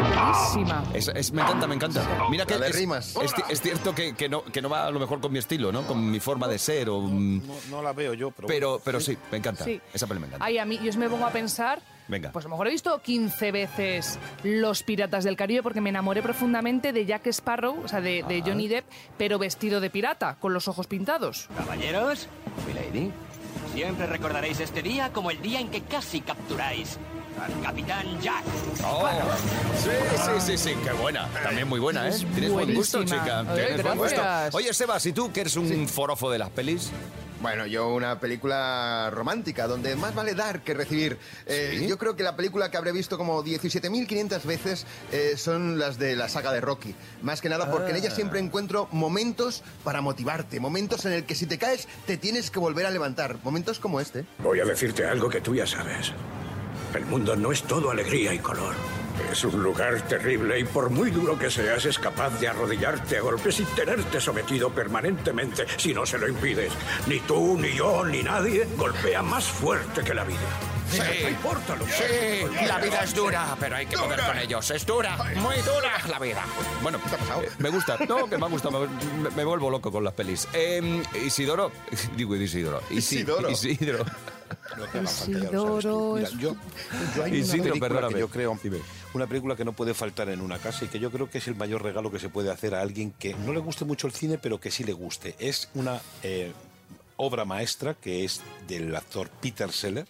Buenísima. 0.00 0.84
Es, 0.94 1.08
es- 1.08 1.32
me 1.32 1.42
encanta, 1.42 1.66
me 1.66 1.74
encanta. 1.74 2.26
Mira 2.30 2.46
que 2.46 2.54
La 2.54 2.60
de 2.66 2.70
es, 2.70 2.76
rimas. 2.76 3.16
es 3.22 3.32
es 3.48 3.60
cierto 3.60 3.94
que, 3.94 4.14
que 4.14 4.28
no, 4.28 4.42
que 4.44 4.62
no 4.62 4.68
va 4.68 4.86
a 4.86 4.90
lo 4.90 4.98
mejor 5.00 5.20
con 5.20 5.32
mi 5.32 5.38
estilo, 5.38 5.72
¿no? 5.72 5.82
Con 5.86 6.10
mi 6.10 6.20
forma 6.20 6.48
de 6.48 6.58
ser 6.58 6.88
o... 6.88 7.00
mm, 7.00 7.46
No, 7.46 7.54
no 7.70 7.82
la 7.82 7.92
veo 7.92 8.14
yo, 8.14 8.30
pero... 8.30 8.48
Pero, 8.48 8.80
pero 8.84 9.00
sí, 9.00 9.16
me 9.30 9.38
encanta. 9.38 9.64
Sí. 9.64 9.80
Esa 9.92 10.06
peli 10.06 10.20
me 10.20 10.26
encanta. 10.26 10.44
Ay, 10.44 10.58
a 10.58 10.64
mí, 10.64 10.78
yo 10.82 10.92
me 10.98 11.08
pongo 11.08 11.26
a 11.26 11.30
pensar. 11.30 11.80
Venga. 12.08 12.32
Pues 12.32 12.44
a 12.44 12.48
lo 12.48 12.54
mejor 12.54 12.66
he 12.66 12.70
visto 12.72 13.00
15 13.00 13.52
veces 13.52 14.18
Los 14.42 14.82
Piratas 14.82 15.22
del 15.22 15.36
Caribe 15.36 15.62
porque 15.62 15.80
me 15.80 15.90
enamoré 15.90 16.22
profundamente 16.22 16.92
de 16.92 17.06
Jack 17.06 17.28
Sparrow, 17.28 17.80
o 17.84 17.88
sea, 17.88 18.00
de, 18.00 18.24
de 18.26 18.42
Johnny 18.42 18.66
Depp, 18.66 18.84
pero 19.16 19.38
vestido 19.38 19.80
de 19.80 19.90
pirata, 19.90 20.36
con 20.40 20.52
los 20.52 20.66
ojos 20.66 20.88
pintados. 20.88 21.48
Caballeros, 21.56 22.26
milady, 22.66 23.12
siempre 23.72 24.06
recordaréis 24.06 24.58
este 24.58 24.82
día 24.82 25.12
como 25.12 25.30
el 25.30 25.40
día 25.40 25.60
en 25.60 25.70
que 25.70 25.82
casi 25.82 26.20
capturáis 26.20 26.98
al 27.44 27.60
Capitán 27.62 28.20
Jack. 28.20 28.44
Oh, 28.84 29.08
sí, 29.78 29.90
sí, 30.16 30.40
sí, 30.56 30.58
sí, 30.70 30.76
qué 30.84 30.92
buena. 30.92 31.28
También 31.42 31.68
muy 31.68 31.80
buena, 31.80 32.06
¿eh? 32.06 32.10
Es 32.10 32.24
Tienes 32.26 32.50
buen 32.52 32.74
gusto, 32.74 33.04
chica. 33.04 33.40
Oye, 33.52 33.64
Tienes 33.66 33.82
buen 33.82 33.98
gusto. 33.98 34.22
Oye, 34.52 34.74
Sebas, 34.74 35.06
¿y 35.06 35.12
tú 35.12 35.32
que 35.32 35.40
eres 35.42 35.56
un 35.56 35.88
forofo 35.88 36.30
de 36.30 36.38
las 36.38 36.50
pelis? 36.50 36.90
Bueno, 37.40 37.64
yo 37.64 37.88
una 37.94 38.20
película 38.20 39.08
romántica 39.10 39.66
donde 39.66 39.96
más 39.96 40.14
vale 40.14 40.34
dar 40.34 40.60
que 40.62 40.74
recibir. 40.74 41.16
Eh, 41.46 41.76
¿Sí? 41.78 41.86
Yo 41.88 41.96
creo 41.96 42.14
que 42.14 42.22
la 42.22 42.36
película 42.36 42.70
que 42.70 42.76
habré 42.76 42.92
visto 42.92 43.16
como 43.16 43.42
17.500 43.42 44.42
veces 44.44 44.86
eh, 45.10 45.34
son 45.38 45.78
las 45.78 45.98
de 45.98 46.16
la 46.16 46.28
saga 46.28 46.52
de 46.52 46.60
Rocky. 46.60 46.94
Más 47.22 47.40
que 47.40 47.48
nada 47.48 47.70
porque 47.70 47.90
en 47.92 47.96
Ah. 47.96 47.98
ella 48.00 48.10
siempre 48.10 48.40
encuentro 48.40 48.88
momentos 48.92 49.62
para 49.84 50.02
motivarte, 50.02 50.60
momentos 50.60 51.06
en 51.06 51.14
el 51.14 51.24
que 51.24 51.34
si 51.34 51.46
te 51.46 51.56
caes 51.56 51.88
te 52.06 52.18
tienes 52.18 52.50
que 52.50 52.58
volver 52.58 52.84
a 52.84 52.90
levantar. 52.90 53.38
Momentos 53.42 53.78
como 53.78 54.00
este. 54.02 54.26
Voy 54.40 54.60
a 54.60 54.66
decirte 54.66 55.06
algo 55.06 55.30
que 55.30 55.40
tú 55.40 55.54
ya 55.54 55.66
sabes. 55.66 56.12
El 56.94 57.06
mundo 57.06 57.36
no 57.36 57.52
es 57.52 57.62
todo 57.62 57.90
alegría 57.90 58.34
y 58.34 58.38
color. 58.38 58.74
Es 59.30 59.44
un 59.44 59.62
lugar 59.62 60.00
terrible 60.08 60.58
y 60.58 60.64
por 60.64 60.88
muy 60.90 61.10
duro 61.10 61.38
que 61.38 61.50
seas 61.50 61.84
es 61.84 61.98
capaz 61.98 62.30
de 62.40 62.48
arrodillarte 62.48 63.18
a 63.18 63.20
golpes 63.20 63.60
y 63.60 63.64
tenerte 63.64 64.20
sometido 64.20 64.70
permanentemente 64.70 65.66
si 65.76 65.92
no 65.94 66.06
se 66.06 66.18
lo 66.18 66.26
impides. 66.26 66.72
Ni 67.06 67.20
tú, 67.20 67.56
ni 67.58 67.74
yo, 67.74 68.04
ni 68.04 68.22
nadie 68.22 68.66
golpea 68.76 69.22
más 69.22 69.44
fuerte 69.44 70.02
que 70.02 70.14
la 70.14 70.24
vida. 70.24 70.38
No 71.22 71.28
importa 71.28 71.76
lo 71.76 71.84
que 71.84 72.48
la 72.66 72.78
vida 72.78 73.04
es 73.04 73.14
dura, 73.14 73.56
pero 73.60 73.76
hay 73.76 73.86
que 73.86 73.96
poder 73.96 74.20
con 74.26 74.38
ellos. 74.38 74.68
Es 74.72 74.84
dura, 74.84 75.16
muy 75.36 75.54
dura 75.58 75.92
la 76.08 76.18
vida. 76.18 76.44
Bueno, 76.82 76.98
eh, 76.98 77.48
me 77.58 77.68
gusta. 77.68 77.96
No, 78.08 78.26
que 78.28 78.36
me 78.36 78.46
ha 78.46 78.48
gustado. 78.48 78.88
Me, 79.22 79.30
me 79.30 79.44
vuelvo 79.44 79.70
loco 79.70 79.92
con 79.92 80.02
las 80.02 80.14
pelis. 80.14 80.48
Eh, 80.52 81.00
Isidoro. 81.24 81.70
Digo 82.16 82.34
Isidoro. 82.34 82.82
Isi- 82.90 83.20
Isidoro. 83.52 84.04
Isidro. 87.32 87.74
Perdóname. 87.78 88.14
que 88.14 88.20
yo 88.20 88.28
creo, 88.28 88.58
una 89.14 89.26
película 89.26 89.56
que 89.56 89.64
no 89.64 89.72
puede 89.72 89.94
faltar 89.94 90.28
en 90.28 90.40
una 90.40 90.58
casa 90.58 90.84
y 90.84 90.88
que 90.88 90.98
yo 90.98 91.10
creo 91.10 91.28
que 91.30 91.38
es 91.38 91.48
el 91.48 91.56
mayor 91.56 91.82
regalo 91.82 92.10
que 92.10 92.18
se 92.18 92.28
puede 92.28 92.50
hacer 92.50 92.74
a 92.74 92.80
alguien 92.80 93.12
que 93.12 93.34
no 93.34 93.52
le 93.52 93.60
guste 93.60 93.84
mucho 93.84 94.06
el 94.06 94.12
cine, 94.12 94.38
pero 94.38 94.60
que 94.60 94.70
sí 94.70 94.84
le 94.84 94.92
guste. 94.92 95.34
Es 95.38 95.68
una 95.74 96.00
eh, 96.22 96.52
obra 97.16 97.44
maestra 97.44 97.94
que 97.94 98.24
es 98.24 98.40
del 98.66 98.94
actor 98.94 99.28
Peter 99.40 99.70
Seller. 99.72 100.06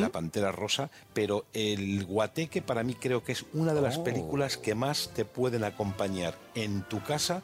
La 0.00 0.08
Pantera 0.08 0.52
Rosa, 0.52 0.90
pero 1.14 1.44
el 1.52 2.04
Guateque 2.04 2.60
para 2.62 2.82
mí 2.82 2.94
creo 2.94 3.22
que 3.24 3.32
es 3.32 3.44
una 3.54 3.72
de 3.74 3.80
las 3.80 3.96
Oh. 3.98 4.04
películas 4.04 4.56
que 4.56 4.74
más 4.74 5.10
te 5.14 5.24
pueden 5.24 5.64
acompañar 5.64 6.36
en 6.54 6.82
tu 6.82 7.02
casa 7.02 7.42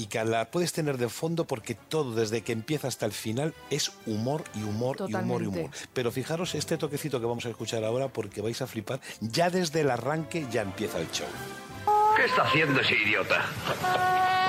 y 0.00 0.06
que 0.06 0.24
la 0.24 0.50
puedes 0.50 0.72
tener 0.72 0.96
de 0.96 1.10
fondo 1.10 1.46
porque 1.46 1.74
todo, 1.74 2.14
desde 2.14 2.40
que 2.40 2.52
empieza 2.52 2.88
hasta 2.88 3.04
el 3.04 3.12
final, 3.12 3.52
es 3.68 3.92
humor 4.06 4.44
y 4.54 4.62
humor 4.62 4.96
y 5.06 5.14
humor 5.14 5.42
y 5.42 5.46
humor. 5.46 5.70
Pero 5.92 6.10
fijaros 6.10 6.54
este 6.54 6.78
toquecito 6.78 7.20
que 7.20 7.26
vamos 7.26 7.44
a 7.44 7.50
escuchar 7.50 7.84
ahora 7.84 8.08
porque 8.08 8.40
vais 8.40 8.62
a 8.62 8.66
flipar. 8.66 8.98
Ya 9.20 9.50
desde 9.50 9.82
el 9.82 9.90
arranque 9.90 10.46
ya 10.50 10.62
empieza 10.62 10.98
el 10.98 11.10
show. 11.10 11.28
¿Qué 12.16 12.24
está 12.24 12.44
haciendo 12.44 12.80
ese 12.80 12.94
idiota? 12.94 14.39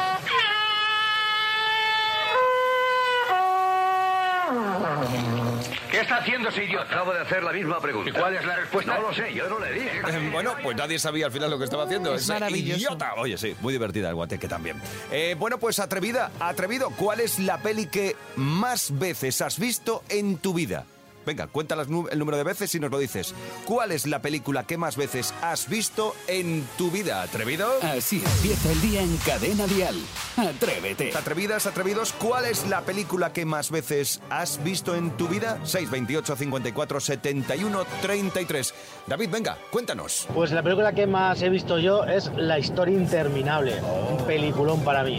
¿Qué 5.90 6.02
está 6.02 6.18
haciendo 6.18 6.50
ese 6.50 6.66
idiota? 6.66 6.86
Acabo 6.86 7.14
de 7.14 7.22
hacer 7.22 7.44
la 7.44 7.52
misma 7.52 7.80
pregunta. 7.80 8.10
¿Y 8.10 8.14
cuál 8.14 8.36
es 8.36 8.46
la 8.46 8.56
respuesta? 8.56 8.96
No 8.96 9.02
lo 9.02 9.14
sé, 9.14 9.34
yo 9.34 9.48
no 9.50 9.60
le 9.60 9.72
dije. 9.74 10.02
Eh, 10.08 10.30
Bueno, 10.32 10.54
pues 10.64 10.76
nadie 10.78 11.00
sabía 11.00 11.26
al 11.28 11.32
final 11.32 11.50
lo 11.52 11.58
que 11.58 11.66
estaba 11.66 11.84
haciendo. 11.84 12.14
Es 12.16 12.24
Ese 12.24 12.34
maravilloso. 12.34 12.78
idiota. 12.80 13.14
Oye, 13.18 13.38
sí, 13.38 13.56
muy 13.62 13.74
divertida 13.74 14.10
el 14.10 14.16
guateque 14.16 14.48
también. 14.48 14.82
Eh, 15.12 15.36
bueno, 15.38 15.58
pues 15.58 15.80
atrevida, 15.80 16.32
atrevido, 16.40 16.90
¿cuál 16.92 17.20
es 17.20 17.40
la 17.40 17.58
peli 17.60 17.88
que 17.88 18.16
más 18.36 18.98
veces 18.98 19.42
has 19.42 19.60
visto 19.60 20.04
en 20.10 20.38
tu 20.38 20.54
vida? 20.54 20.86
Venga, 21.26 21.48
cuenta 21.48 21.76
las 21.76 21.88
el 21.88 22.20
número 22.20 22.38
de 22.38 22.44
veces 22.44 22.74
y 22.76 22.80
nos 22.80 22.92
lo 22.92 23.00
dices. 23.00 23.34
¿Cuál 23.66 23.92
es 23.92 24.06
la 24.06 24.22
película 24.22 24.64
que 24.64 24.78
más 24.78 24.98
veces 24.98 25.34
has 25.42 25.70
visto 25.70 26.16
en 26.28 26.68
tu 26.78 26.90
vida? 26.92 27.22
¿Atrevido? 27.22 27.68
Así 27.82 28.24
empieza 28.38 28.72
el 28.72 28.82
día 28.82 29.02
en 29.02 29.18
Cadena 29.18 29.68
Dial. 29.68 29.96
Atrévete. 30.38 31.16
Atrevidas, 31.16 31.66
atrevidos, 31.66 32.14
¿cuál 32.14 32.46
es 32.46 32.68
la 32.68 32.82
película 32.82 33.34
que 33.34 33.46
más 33.46 33.72
veces 33.72 34.22
has 34.30 34.64
visto 34.64 34.96
en 34.96 35.12
tu 35.18 35.28
vida? 35.28 35.60
628 35.64 36.36
54 36.36 37.00
71 37.00 37.86
33. 38.02 38.74
David, 39.08 39.30
venga, 39.30 39.58
cuéntanos. 39.70 40.28
Pues 40.34 40.52
la 40.52 40.64
película 40.64 40.94
que 40.94 41.08
más 41.08 41.42
he 41.42 41.50
visto 41.50 41.78
yo 41.80 42.04
es 42.06 42.32
La 42.36 42.60
historia 42.60 42.98
interminable. 42.98 43.80
Un 43.82 44.26
peliculón 44.26 44.84
para 44.84 45.04
mí. 45.04 45.18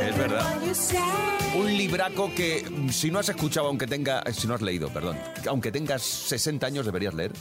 Es 0.00 0.18
verdad. 0.18 0.44
Un 1.56 1.76
libraco 1.76 2.32
que 2.34 2.64
mm, 2.68 2.88
si 2.90 3.10
no 3.10 3.18
has 3.18 3.28
escuchado, 3.28 3.68
aunque 3.68 3.86
tenga, 3.86 4.22
si 4.32 4.46
no 4.46 4.54
has 4.54 4.62
leído, 4.62 4.88
perdón, 4.88 5.18
aunque 5.48 5.70
tengas 5.70 6.02
60 6.02 6.66
años 6.66 6.86
deberías 6.86 7.14
leer. 7.14 7.32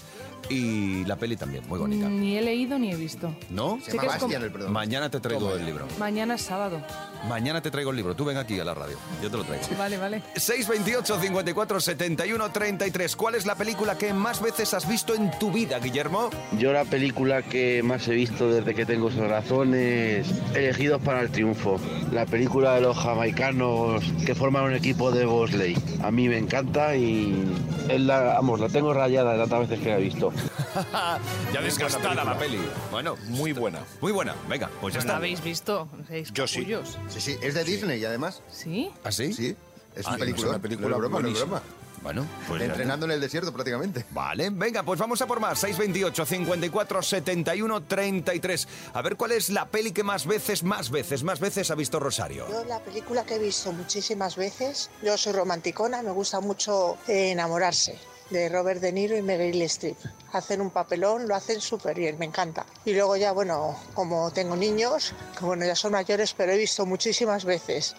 Y 0.49 1.05
la 1.05 1.15
peli 1.15 1.37
también, 1.37 1.63
muy 1.67 1.79
bonita. 1.79 2.09
Ni 2.09 2.37
he 2.37 2.41
leído 2.41 2.77
ni 2.77 2.91
he 2.91 2.95
visto. 2.95 3.33
¿No? 3.49 3.79
Se 3.81 3.95
llama 3.95 4.17
Bastian 4.17 4.43
el 4.43 4.51
perdón. 4.51 4.71
Mañana 4.71 5.09
te 5.09 5.19
traigo 5.19 5.53
el 5.55 5.65
libro. 5.65 5.87
Mañana 5.99 6.35
es 6.35 6.41
sábado. 6.41 6.81
Mañana 7.27 7.61
te 7.61 7.71
traigo 7.71 7.91
el 7.91 7.95
libro. 7.97 8.15
Tú 8.15 8.25
ven 8.25 8.37
aquí 8.37 8.59
a 8.59 8.65
la 8.65 8.73
radio. 8.73 8.97
Yo 9.21 9.31
te 9.31 9.37
lo 9.37 9.43
traigo. 9.43 9.63
Vale, 9.77 9.97
vale. 9.97 10.21
628 10.35 11.19
54 11.21 11.79
71 11.79 12.51
33. 12.51 13.15
¿Cuál 13.15 13.35
es 13.35 13.45
la 13.45 13.55
película 13.55 13.97
que 13.97 14.13
más 14.13 14.41
veces 14.41 14.73
has 14.73 14.87
visto 14.87 15.15
en 15.15 15.31
tu 15.39 15.51
vida, 15.51 15.79
Guillermo? 15.79 16.29
Yo 16.59 16.73
la 16.73 16.83
película 16.83 17.41
que 17.41 17.81
más 17.81 18.07
he 18.09 18.13
visto 18.13 18.51
desde 18.51 18.75
que 18.75 18.85
tengo 18.85 19.09
esa 19.09 19.27
razón 19.27 19.73
es 19.73 20.27
Elegidos 20.53 21.01
para 21.01 21.21
el 21.21 21.29
Triunfo, 21.29 21.79
la 22.11 22.25
película 22.25 22.75
de 22.75 22.81
los 22.81 22.97
jamaicanos 22.97 24.03
que 24.25 24.35
forman 24.35 24.65
un 24.65 24.73
equipo 24.73 25.11
de 25.11 25.25
Bosley. 25.25 25.77
A 26.01 26.11
mí 26.11 26.27
me 26.27 26.37
encanta 26.37 26.95
y 26.95 27.45
es 27.87 28.01
la, 28.01 28.21
vamos, 28.21 28.59
la 28.59 28.67
tengo 28.67 28.93
rayada 28.93 29.33
de 29.33 29.39
tantas 29.39 29.69
veces 29.69 29.79
que 29.79 29.89
la 29.89 29.97
he 29.97 30.01
visto. 30.01 30.32
ya 31.53 31.61
desgastada 31.61 32.23
la 32.23 32.37
peli. 32.37 32.59
Bueno, 32.91 33.15
muy 33.27 33.53
buena. 33.53 33.79
Muy 34.01 34.11
buena. 34.11 34.35
Venga, 34.47 34.69
pues 34.81 34.93
ya 34.93 34.99
¿La 34.99 35.03
está. 35.03 35.15
habéis 35.17 35.41
visto? 35.43 35.87
¿Seis 36.07 36.31
Yo 36.33 36.47
sí. 36.47 36.59
capullos? 36.59 36.97
Sí, 37.09 37.21
sí, 37.21 37.37
es 37.41 37.53
de 37.53 37.63
Disney 37.63 38.03
además. 38.05 38.41
¿Sí? 38.51 38.91
¿Ah, 39.03 39.11
sí? 39.11 39.33
Sí, 39.33 39.55
es 39.95 40.05
Ah, 40.07 40.11
una 40.11 40.17
película. 40.19 40.43
es 40.45 40.49
una 40.49 40.59
película 40.59 40.97
broma, 40.97 41.19
no 41.19 41.27
es 41.27 41.39
broma. 41.39 41.61
Bueno, 42.01 42.25
pues 42.49 42.59
ya 42.59 42.65
Entrenando 42.65 43.05
en 43.05 43.13
el 43.13 43.21
desierto 43.21 43.53
prácticamente. 43.53 44.05
Vale, 44.11 44.49
venga, 44.49 44.83
pues 44.83 44.99
vamos 44.99 45.21
a 45.21 45.25
por 45.25 45.39
más. 45.39 45.57
628 45.59 46.25
54 46.25 47.01
71 47.01 47.83
33. 47.83 48.67
A 48.93 49.01
ver 49.01 49.15
cuál 49.15 49.31
es 49.31 49.49
la 49.49 49.69
peli 49.69 49.93
que 49.93 50.03
más 50.03 50.25
veces, 50.25 50.63
más 50.63 50.89
veces, 50.89 51.23
más 51.23 51.39
veces 51.39 51.71
ha 51.71 51.75
visto 51.75 52.01
Rosario. 52.01 52.45
Yo 52.49 52.65
la 52.65 52.79
película 52.81 53.23
que 53.23 53.35
he 53.35 53.39
visto 53.39 53.71
muchísimas 53.71 54.35
veces, 54.35 54.89
yo 55.01 55.17
soy 55.17 55.31
romanticona, 55.31 56.01
me 56.01 56.11
gusta 56.11 56.41
mucho 56.41 56.97
eh, 57.07 57.31
enamorarse 57.31 57.97
de 58.33 58.49
Robert 58.49 58.81
De 58.81 58.91
Niro 58.91 59.15
y 59.15 59.21
Meryl 59.21 59.61
Streep. 59.61 59.95
Hacen 60.33 60.59
un 60.59 60.71
papelón, 60.71 61.27
lo 61.27 61.35
hacen 61.35 61.61
súper 61.61 61.95
bien, 61.95 62.17
me 62.17 62.25
encanta. 62.25 62.65
Y 62.83 62.93
luego 62.93 63.15
ya, 63.15 63.31
bueno, 63.31 63.79
como 63.93 64.31
tengo 64.31 64.55
niños, 64.55 65.13
que 65.37 65.45
bueno, 65.45 65.65
ya 65.65 65.75
son 65.75 65.91
mayores, 65.91 66.33
pero 66.33 66.51
he 66.51 66.57
visto 66.57 66.85
muchísimas 66.85 67.45
veces. 67.45 67.95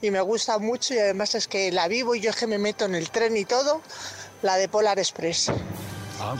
Y 0.00 0.10
me 0.10 0.20
gusta 0.20 0.58
mucho 0.58 0.94
y 0.94 1.00
además 1.00 1.34
es 1.34 1.48
que 1.48 1.72
la 1.72 1.88
vivo 1.88 2.14
y 2.14 2.20
yo 2.20 2.30
es 2.30 2.36
que 2.36 2.46
me 2.46 2.58
meto 2.58 2.84
en 2.84 2.94
el 2.94 3.10
tren 3.10 3.36
y 3.36 3.44
todo, 3.44 3.82
la 4.42 4.56
de 4.56 4.68
Polar 4.68 4.98
Express. 5.00 5.50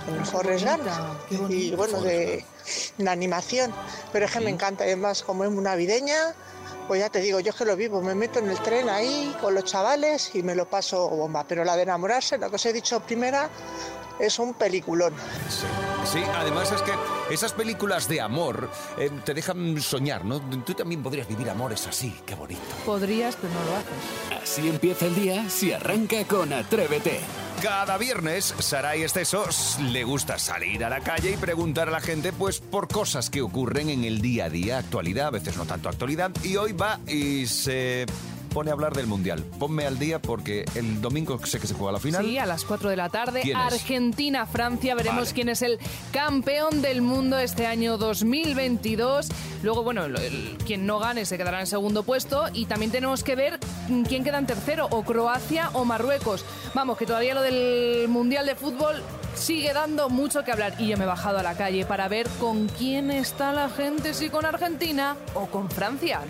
Con 0.07 0.25
Forrest 0.25 0.65
Gump. 0.65 1.51
Y 1.51 1.73
bueno, 1.73 2.01
de, 2.01 2.45
de 2.97 3.11
animación. 3.11 3.75
Pero 4.13 4.27
es 4.27 4.33
que 4.33 4.39
me 4.39 4.51
encanta, 4.51 4.85
además, 4.85 5.23
como 5.25 5.43
es 5.43 5.51
navideña, 5.51 6.35
pues 6.87 7.01
ya 7.01 7.11
te 7.11 7.21
digo, 7.21 7.41
yo 7.41 7.51
es 7.51 7.57
que 7.57 7.65
lo 7.65 7.77
vivo, 7.77 8.01
me 8.01 8.15
meto 8.15 8.39
en 8.39 8.51
el 8.51 8.59
tren 8.61 8.89
ahí 8.89 9.35
con 9.41 9.55
los 9.55 9.65
chavales 9.65 10.35
y 10.35 10.43
me 10.43 10.55
lo 10.55 10.67
paso 10.67 11.09
bomba. 11.09 11.45
Pero 11.47 11.65
la 11.65 11.77
de 11.77 11.83
enamorarse, 11.83 12.39
lo 12.39 12.51
que 12.51 12.57
os 12.57 12.67
he 12.67 12.73
dicho 12.73 13.01
primera, 13.01 13.49
es 14.19 14.39
un 14.39 14.55
peliculón. 14.55 15.13
Sí, 16.05 16.21
además 16.35 16.73
es 16.73 16.83
que 16.83 16.93
esas 17.31 17.53
películas 17.53 18.09
de 18.09 18.21
amor 18.21 18.71
eh, 18.99 19.11
te 19.25 19.35
dejan 19.35 19.81
soñar, 19.81 20.25
¿no? 20.25 20.41
Tú 20.41 20.75
también 20.75 21.03
podrías 21.03 21.29
vivir 21.29 21.49
amores 21.49 21.87
así, 21.87 22.15
qué 22.27 22.35
bonito. 22.35 22.61
Podrías, 22.85 23.37
pero 23.37 23.53
no 23.55 23.65
lo 23.65 23.77
haces. 23.77 24.43
Así 24.43 24.69
empieza 24.69 25.07
el 25.07 25.15
día 25.15 25.49
si 25.49 25.73
arranca 25.73 26.25
con 26.25 26.53
Atrévete. 26.53 27.21
Cada 27.63 27.97
viernes, 27.97 28.55
Saray 28.59 29.03
Estesos 29.03 29.79
le 29.81 30.03
gusta 30.03 30.39
salir 30.39 30.85
a 30.85 30.91
la 30.91 31.01
calle 31.01 31.31
y 31.31 31.37
preguntar 31.37 31.89
a 31.89 31.93
la 31.93 32.01
gente, 32.01 32.33
pues, 32.33 32.59
por 32.59 32.89
cosas 32.89 33.31
que 33.31 33.41
ocurren 33.41 33.89
en 33.89 34.03
el 34.03 34.21
día 34.21 34.47
a 34.47 34.51
día, 34.51 34.79
actualidad, 34.79 35.29
a 35.29 35.31
veces 35.31 35.57
no 35.57 35.65
tanto 35.65 35.89
actualidad, 35.89 36.33
y 36.43 36.57
hoy 36.57 36.73
va 36.73 36.99
y 37.07 37.47
se 37.47 38.07
pone 38.53 38.71
a 38.71 38.75
hablar 38.75 38.95
del 38.95 39.07
Mundial. 39.07 39.43
Ponme 39.59 39.87
al 39.87 39.99
día 39.99 40.21
porque 40.21 40.65
el 40.75 41.01
domingo 41.01 41.45
sé 41.47 41.59
que 41.59 41.67
se 41.67 41.75
juega 41.75 41.93
la 41.93 41.99
final. 42.01 42.25
Sí, 42.25 42.39
a 42.39 42.47
las 42.47 42.65
4 42.65 42.91
de 42.91 42.97
la 42.97 43.09
tarde. 43.09 43.43
Argentina-Francia. 43.55 44.95
Veremos 44.95 45.21
Vale. 45.25 45.35
quién 45.35 45.49
es 45.49 45.63
el 45.63 45.79
campeón 46.13 46.83
del 46.83 47.03
mundo 47.03 47.39
este 47.39 47.67
año 47.67 47.97
2022. 47.99 49.29
Luego, 49.63 49.83
bueno, 49.83 50.05
el, 50.05 50.17
el- 50.17 50.57
quien 50.67 50.87
no 50.87 50.99
gane 50.99 51.25
se 51.25 51.39
quedará 51.39 51.61
en 51.61 51.67
segundo 51.67 52.03
puesto. 52.03 52.45
Y 52.53 52.67
también 52.67 52.91
tenemos 52.91 53.23
que 53.25 53.35
ver 53.37 53.59
quién 54.09 54.25
queda 54.25 54.39
en 54.39 54.47
tercero, 54.47 54.87
o 54.91 55.03
Croacia 55.03 55.71
o 55.73 55.85
Marruecos. 55.85 56.45
Vamos, 56.75 56.99
que 56.99 57.07
todavía 57.07 57.35
lo 57.35 57.43
del 57.43 58.09
Mundial 58.09 58.47
de 58.47 58.55
Fútbol 58.55 59.03
sigue 59.35 59.73
dando 59.73 60.09
mucho 60.11 60.45
que 60.45 60.53
hablar. 60.53 60.75
Y 60.79 60.89
yo 60.89 60.97
me 60.99 61.05
he 61.05 61.07
bajado 61.07 61.39
a 61.39 61.43
la 61.43 61.55
calle 61.55 61.85
para 61.87 62.09
ver 62.09 62.29
con 62.41 62.69
quién 62.69 63.11
está 63.11 63.53
la 63.53 63.69
gente, 63.71 64.15
si 64.15 64.29
con 64.29 64.45
Argentina 64.45 65.17
o 65.35 65.47
con 65.47 65.71
Francia. 65.71 66.21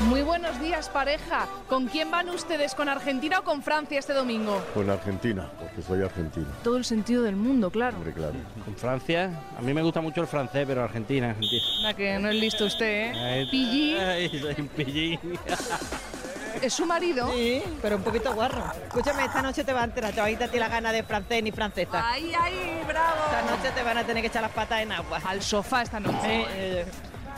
Muy 0.00 0.22
buenos 0.22 0.60
días, 0.60 0.88
pareja. 0.88 1.48
¿Con 1.68 1.86
quién 1.86 2.10
van 2.10 2.28
ustedes? 2.28 2.74
¿Con 2.74 2.88
Argentina 2.88 3.40
o 3.40 3.44
con 3.44 3.62
Francia 3.62 3.98
este 3.98 4.12
domingo? 4.12 4.62
Con 4.72 4.88
Argentina, 4.88 5.50
porque 5.58 5.82
soy 5.82 6.02
argentino. 6.02 6.46
Todo 6.62 6.76
el 6.76 6.84
sentido 6.84 7.24
del 7.24 7.34
mundo, 7.36 7.70
claro. 7.70 7.96
Hombre, 7.96 8.12
claro. 8.12 8.34
Con 8.64 8.76
Francia, 8.76 9.30
a 9.58 9.60
mí 9.60 9.74
me 9.74 9.82
gusta 9.82 10.00
mucho 10.00 10.20
el 10.20 10.28
francés, 10.28 10.64
pero 10.66 10.84
Argentina, 10.84 11.30
Argentina. 11.30 11.62
Anda, 11.78 11.94
que 11.94 12.18
no 12.18 12.28
es 12.28 12.36
listo 12.36 12.64
usted, 12.66 13.12
¿eh? 13.14 13.48
Pillín. 13.50 13.98
ay, 13.98 14.40
soy 14.40 14.54
un 14.58 14.68
pillín. 14.68 15.20
¿Es 16.62 16.72
su 16.74 16.86
marido? 16.86 17.30
Sí, 17.32 17.62
pero 17.82 17.96
un 17.96 18.02
poquito 18.02 18.32
guarro. 18.34 18.64
Escúchame, 18.86 19.24
esta 19.24 19.42
noche 19.42 19.62
te 19.64 19.72
va 19.72 19.82
a 19.82 19.84
enterar, 19.84 20.12
te 20.12 20.20
va 20.20 20.26
a 20.26 20.30
quitar 20.30 20.48
a 20.48 20.52
ti 20.52 20.58
la 20.58 20.68
gana 20.68 20.92
de 20.92 21.02
francés 21.02 21.42
ni 21.42 21.52
francesa. 21.52 22.10
¡Ay, 22.10 22.32
ay, 22.40 22.82
bravo! 22.86 23.16
Esta 23.26 23.42
noche 23.56 23.70
te 23.74 23.82
van 23.82 23.98
a 23.98 24.04
tener 24.04 24.22
que 24.22 24.28
echar 24.28 24.42
las 24.42 24.50
patas 24.52 24.80
en 24.80 24.92
agua. 24.92 25.20
Al 25.24 25.42
sofá 25.42 25.82
esta 25.82 26.00
noche. 26.00 26.46
Eh, 26.50 26.84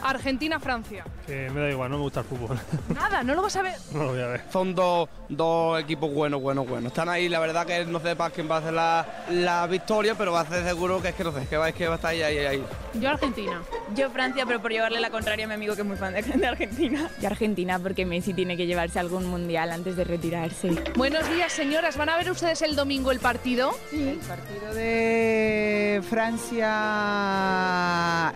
Argentina-Francia. 0.02 1.04
Que 1.26 1.50
me 1.50 1.60
da 1.60 1.70
igual, 1.70 1.90
no 1.90 1.96
me 1.98 2.02
gusta 2.04 2.20
el 2.20 2.26
fútbol. 2.26 2.58
Nada, 2.94 3.22
no 3.22 3.34
lo 3.34 3.42
vas 3.42 3.56
a 3.56 3.62
ver. 3.62 3.74
No 3.92 4.04
lo 4.04 4.08
voy 4.10 4.20
a 4.20 4.26
ver. 4.26 4.42
Son 4.52 4.74
dos, 4.74 5.08
dos 5.28 5.80
equipos 5.80 6.12
buenos, 6.12 6.40
buenos, 6.40 6.68
buenos. 6.68 6.90
Están 6.92 7.08
ahí, 7.08 7.28
la 7.28 7.38
verdad 7.40 7.66
que 7.66 7.84
no 7.84 8.00
sé 8.00 8.16
para 8.16 8.30
quién 8.32 8.50
va 8.50 8.56
a 8.56 8.58
hacer 8.58 8.72
la, 8.72 9.06
la 9.30 9.66
victoria, 9.66 10.14
pero 10.16 10.32
va 10.32 10.40
a 10.40 10.46
ser 10.46 10.64
seguro 10.64 11.00
que 11.00 11.08
es 11.08 11.14
que 11.14 11.24
no 11.24 11.32
sé, 11.32 11.46
que 11.46 11.56
va, 11.56 11.68
es 11.68 11.74
que 11.74 11.86
va 11.86 11.94
a 11.94 11.96
estar 11.96 12.10
ahí, 12.10 12.22
ahí, 12.22 12.38
ahí. 12.38 12.64
Yo 12.94 13.10
Argentina. 13.10 13.62
Yo 13.94 14.10
Francia, 14.10 14.44
pero 14.46 14.60
por 14.60 14.70
llevarle 14.70 15.00
la 15.00 15.10
contraria 15.10 15.44
a 15.44 15.48
mi 15.48 15.54
amigo 15.54 15.74
que 15.74 15.82
es 15.82 15.86
muy 15.86 15.96
fan 15.96 16.14
de, 16.14 16.46
Argentina. 16.46 17.10
Yo 17.20 17.26
Argentina 17.28 17.78
porque 17.78 18.06
Messi 18.06 18.34
tiene 18.34 18.56
que 18.56 18.66
llevarse 18.66 18.98
algún 18.98 19.26
mundial 19.26 19.70
antes 19.70 19.96
de 19.96 20.04
retirarse. 20.04 20.70
Buenos 20.96 21.28
días, 21.30 21.52
señoras. 21.52 21.96
¿Van 21.96 22.08
a 22.08 22.16
ver 22.16 22.30
ustedes 22.30 22.62
el 22.62 22.76
domingo 22.76 23.10
el 23.10 23.18
partido? 23.20 23.72
El 23.92 24.18
partido 24.18 24.74
de 24.74 26.02
Francia. 26.08 26.70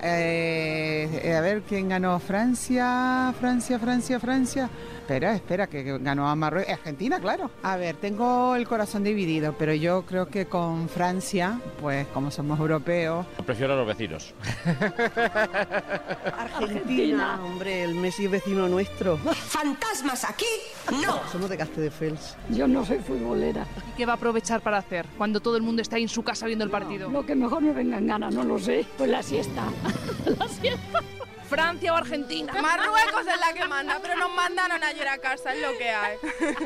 eh, 0.03 1.21
eh, 1.23 1.35
a 1.35 1.41
ver 1.55 1.63
quién 1.63 1.89
ganó. 1.89 2.19
Francia, 2.19 3.33
Francia, 3.39 3.79
Francia, 3.79 4.19
Francia. 4.19 4.71
Espera, 4.99 5.35
espera, 5.35 5.67
que 5.67 5.99
ganó 5.99 6.29
a 6.29 6.35
Marruecos. 6.35 6.73
Argentina, 6.73 7.21
claro. 7.21 7.51
A 7.63 7.77
ver, 7.77 7.97
tengo 7.97 8.57
el 8.57 8.67
corazón 8.67 9.05
dividido, 9.05 9.55
pero 9.59 9.75
yo 9.75 10.05
creo 10.07 10.29
que 10.29 10.47
con 10.47 10.89
Francia, 10.89 11.61
pues 11.81 12.07
como 12.09 12.31
somos 12.31 12.59
europeos. 12.59 13.27
Prefiero 13.45 13.75
a 13.75 13.77
los 13.77 13.87
vecinos. 13.87 14.35
Argentina, 16.39 17.39
hombre, 17.45 17.85
el 17.85 17.95
Messi 17.95 18.25
es 18.25 18.31
vecino 18.31 18.67
nuestro. 18.69 19.19
¿Fantasmas 19.19 20.25
aquí? 20.25 20.47
No. 21.03 21.21
Somos 21.33 21.51
de 21.51 21.59
Castelldefels. 21.59 22.37
Yo 22.51 22.67
no 22.67 22.85
soy 22.85 22.99
futbolera. 22.99 23.67
¿Y 23.93 23.97
qué 23.97 24.07
va 24.07 24.15
a 24.15 24.17
aprovechar 24.17 24.61
para 24.63 24.79
hacer 24.79 25.07
cuando 25.19 25.41
todo 25.41 25.57
el 25.57 25.63
mundo 25.63 25.83
está 25.83 25.97
ahí 25.97 26.03
en 26.03 26.09
su 26.09 26.23
casa 26.23 26.47
viendo 26.47 26.65
el 26.65 26.71
partido? 26.71 27.11
Lo 27.11 27.27
que 27.27 27.35
mejor 27.35 27.63
me 27.63 27.73
venga 27.73 27.99
en 27.99 28.07
gana, 28.07 28.31
no 28.31 28.43
lo 28.43 28.59
sé. 28.59 28.87
Pues 28.97 29.11
la 29.11 29.23
siesta. 29.23 29.65
la 30.39 30.49
siesta. 30.49 31.01
Francia 31.49 31.93
o 31.93 31.97
Argentina. 31.97 32.53
Marruecos 32.61 33.27
es 33.27 33.41
la 33.41 33.53
que 33.53 33.69
manda, 33.69 33.99
pero 34.01 34.17
nos 34.17 34.33
mandaron 34.33 34.83
ayer 34.83 35.09
a 35.09 35.19
casa, 35.19 35.55
es 35.55 35.63
lo 35.63 35.77
que 35.79 35.91
hay. 35.91 36.17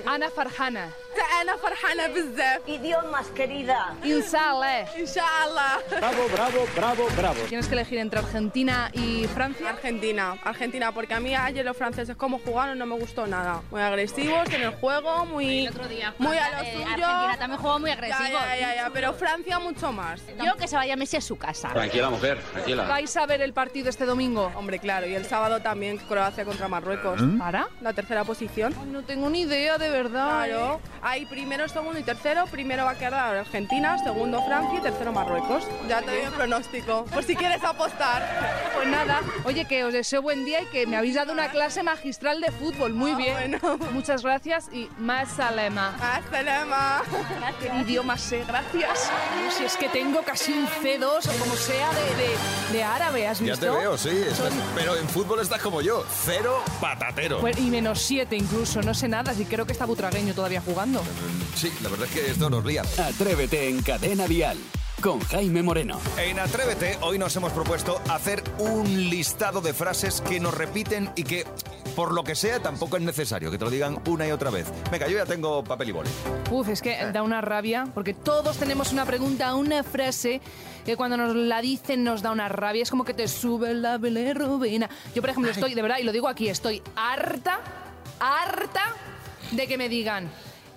Ana 0.06 0.30
Farhana. 0.30 0.92
Ana 1.40 1.56
Farhana 1.58 2.08
Bizzef. 2.08 2.66
Idiomas, 2.66 3.26
querida. 3.28 3.94
Inshallah. 4.04 4.86
Inshallah. 4.96 5.78
Bravo, 5.90 6.28
bravo, 6.32 6.66
bravo, 6.74 7.08
bravo. 7.16 7.40
Tienes 7.48 7.66
que 7.66 7.74
elegir 7.74 7.98
entre 7.98 8.20
Argentina 8.20 8.90
y 8.92 9.26
Francia. 9.26 9.68
Argentina, 9.70 10.36
Argentina, 10.44 10.92
porque 10.92 11.14
a 11.14 11.20
mí 11.20 11.34
ayer 11.34 11.64
los 11.64 11.76
franceses 11.76 12.16
como 12.16 12.38
jugaron 12.38 12.78
no 12.78 12.86
me 12.86 12.98
gustó 12.98 13.26
nada. 13.26 13.62
Muy 13.70 13.80
agresivos 13.80 14.48
en 14.52 14.62
el 14.62 14.70
juego, 14.70 15.26
muy, 15.26 15.66
el 15.66 15.68
otro 15.68 15.88
día, 15.88 16.14
muy 16.18 16.36
a 16.36 16.50
lo 16.50 16.64
eh, 16.64 16.72
suyo. 16.72 16.86
Argentina 16.86 17.36
también 17.38 17.60
jugó 17.60 17.78
muy 17.78 17.90
agresivo. 17.90 18.38
Ya, 18.38 18.56
ya, 18.56 18.74
ya, 18.74 18.90
pero 18.92 19.12
Francia 19.14 19.58
mucho 19.58 19.92
más. 19.92 20.20
Yo 20.44 20.56
que 20.56 20.68
se 20.68 20.76
vaya 20.76 20.96
Messi 20.96 21.16
a 21.16 21.20
su 21.20 21.36
casa. 21.36 21.70
Tranquila, 21.70 22.10
mujer, 22.10 22.40
tranquila. 22.52 22.84
¿Vais 22.84 23.16
a 23.16 23.26
ver 23.26 23.40
el 23.42 23.52
partido 23.52 23.88
este 23.88 24.04
domingo? 24.04 24.52
Hombre, 24.54 24.67
claro, 24.78 25.06
y 25.06 25.14
el 25.14 25.24
sábado 25.24 25.60
también 25.60 25.96
Croacia 25.98 26.44
contra 26.44 26.68
Marruecos. 26.68 27.20
¿Para? 27.38 27.68
La 27.80 27.92
tercera 27.94 28.24
posición. 28.24 28.74
no 28.92 29.02
tengo 29.02 29.30
ni 29.30 29.40
idea, 29.42 29.78
de 29.78 29.88
verdad. 29.88 30.44
Claro. 30.44 30.74
¿eh? 30.84 30.90
hay 31.02 31.26
primero, 31.26 31.66
segundo 31.68 31.98
y 31.98 32.02
tercero. 32.02 32.44
Primero 32.46 32.84
va 32.84 32.90
a 32.90 32.94
quedar 32.98 33.36
Argentina, 33.36 33.96
segundo 34.02 34.42
Francia 34.44 34.78
y 34.78 34.82
tercero 34.82 35.12
Marruecos. 35.12 35.64
Ya 35.88 36.00
te 36.02 36.10
doy 36.10 36.20
el 36.20 36.32
pronóstico, 36.32 37.04
por 37.06 37.22
si 37.24 37.34
quieres 37.36 37.62
apostar. 37.64 38.28
Pues 38.78 38.90
nada, 38.90 39.22
oye, 39.44 39.64
que 39.64 39.82
os 39.82 39.92
deseo 39.92 40.22
buen 40.22 40.44
día 40.44 40.62
y 40.62 40.66
que 40.66 40.86
me 40.86 40.96
habéis 40.96 41.16
dado 41.16 41.32
una 41.32 41.50
clase 41.50 41.82
magistral 41.82 42.40
de 42.40 42.52
fútbol. 42.52 42.92
Muy 42.94 43.12
bien. 43.16 43.58
Muchas 43.92 44.22
gracias 44.22 44.68
y 44.72 44.88
más 44.98 45.30
salema. 45.32 45.96
Más 45.98 46.20
salema. 46.30 47.02
¿Qué 47.60 47.66
idioma 47.82 48.16
sé? 48.16 48.44
Gracias. 48.46 49.10
Si 49.56 49.64
es 49.64 49.76
que 49.76 49.88
tengo 49.88 50.22
casi 50.22 50.52
un 50.52 50.66
C2 50.68 51.04
o 51.06 51.38
como 51.40 51.56
sea 51.56 51.90
de, 51.90 52.22
de- 52.22 52.72
de 52.78 52.84
árabe, 52.84 53.26
¿has 53.26 53.40
Ya 53.40 53.46
visto? 53.54 53.72
te 53.72 53.78
veo, 53.78 53.98
sí. 53.98 54.10
estás- 54.10 54.52
pero 54.74 54.96
en 54.96 55.08
fútbol 55.08 55.40
estás 55.40 55.60
como 55.60 55.80
yo, 55.80 56.04
cero 56.24 56.62
patatero. 56.80 57.40
Pues- 57.40 57.58
y 57.58 57.70
menos 57.70 58.00
7 58.02 58.36
incluso, 58.36 58.82
no 58.82 58.94
sé 58.94 59.08
nada, 59.08 59.34
si 59.34 59.44
creo 59.44 59.66
que 59.66 59.72
está 59.72 59.84
Butragueño 59.86 60.34
todavía 60.34 60.60
jugando. 60.60 61.02
Sí, 61.56 61.72
la 61.82 61.88
verdad 61.88 62.06
es 62.06 62.14
que 62.14 62.30
esto 62.30 62.48
nos 62.50 62.64
ría. 62.64 62.82
Atrévete 62.98 63.68
en 63.68 63.82
Cadena 63.82 64.26
Dial 64.26 64.58
con 65.00 65.20
Jaime 65.20 65.62
Moreno. 65.62 66.00
En 66.18 66.38
Atrévete, 66.38 66.98
hoy 67.02 67.18
nos 67.18 67.34
hemos 67.36 67.52
propuesto 67.52 68.00
hacer 68.10 68.42
un 68.58 69.10
listado 69.10 69.60
de 69.60 69.72
frases 69.72 70.20
que 70.20 70.40
nos 70.40 70.54
repiten 70.54 71.10
y 71.14 71.24
que, 71.24 71.44
por 71.94 72.12
lo 72.12 72.24
que 72.24 72.34
sea, 72.34 72.60
tampoco 72.60 72.96
es 72.96 73.02
necesario 73.02 73.50
que 73.50 73.58
te 73.58 73.64
lo 73.64 73.70
digan 73.70 74.00
una 74.06 74.26
y 74.26 74.32
otra 74.32 74.50
vez. 74.50 74.66
Venga, 74.90 75.06
yo 75.06 75.16
ya 75.16 75.26
tengo 75.26 75.62
papel 75.62 75.90
y 75.90 75.92
boli. 75.92 76.10
Uf, 76.50 76.68
es 76.68 76.82
que 76.82 76.96
da 77.12 77.22
una 77.22 77.40
rabia, 77.40 77.88
porque 77.94 78.14
todos 78.14 78.56
tenemos 78.56 78.92
una 78.92 79.04
pregunta, 79.04 79.54
una 79.54 79.84
frase 79.84 80.40
que 80.84 80.96
cuando 80.96 81.16
nos 81.16 81.34
la 81.34 81.60
dicen 81.60 82.02
nos 82.02 82.22
da 82.22 82.32
una 82.32 82.48
rabia. 82.48 82.82
Es 82.82 82.90
como 82.90 83.04
que 83.04 83.14
te 83.14 83.28
sube 83.28 83.74
la 83.74 83.98
bilirrubina. 83.98 84.88
Yo, 85.14 85.22
por 85.22 85.30
ejemplo, 85.30 85.50
estoy, 85.50 85.74
de 85.74 85.82
verdad, 85.82 85.98
y 85.98 86.04
lo 86.04 86.12
digo 86.12 86.28
aquí, 86.28 86.48
estoy 86.48 86.82
harta, 86.96 87.60
harta 88.18 88.94
de 89.52 89.66
que 89.66 89.78
me 89.78 89.88
digan. 89.88 90.28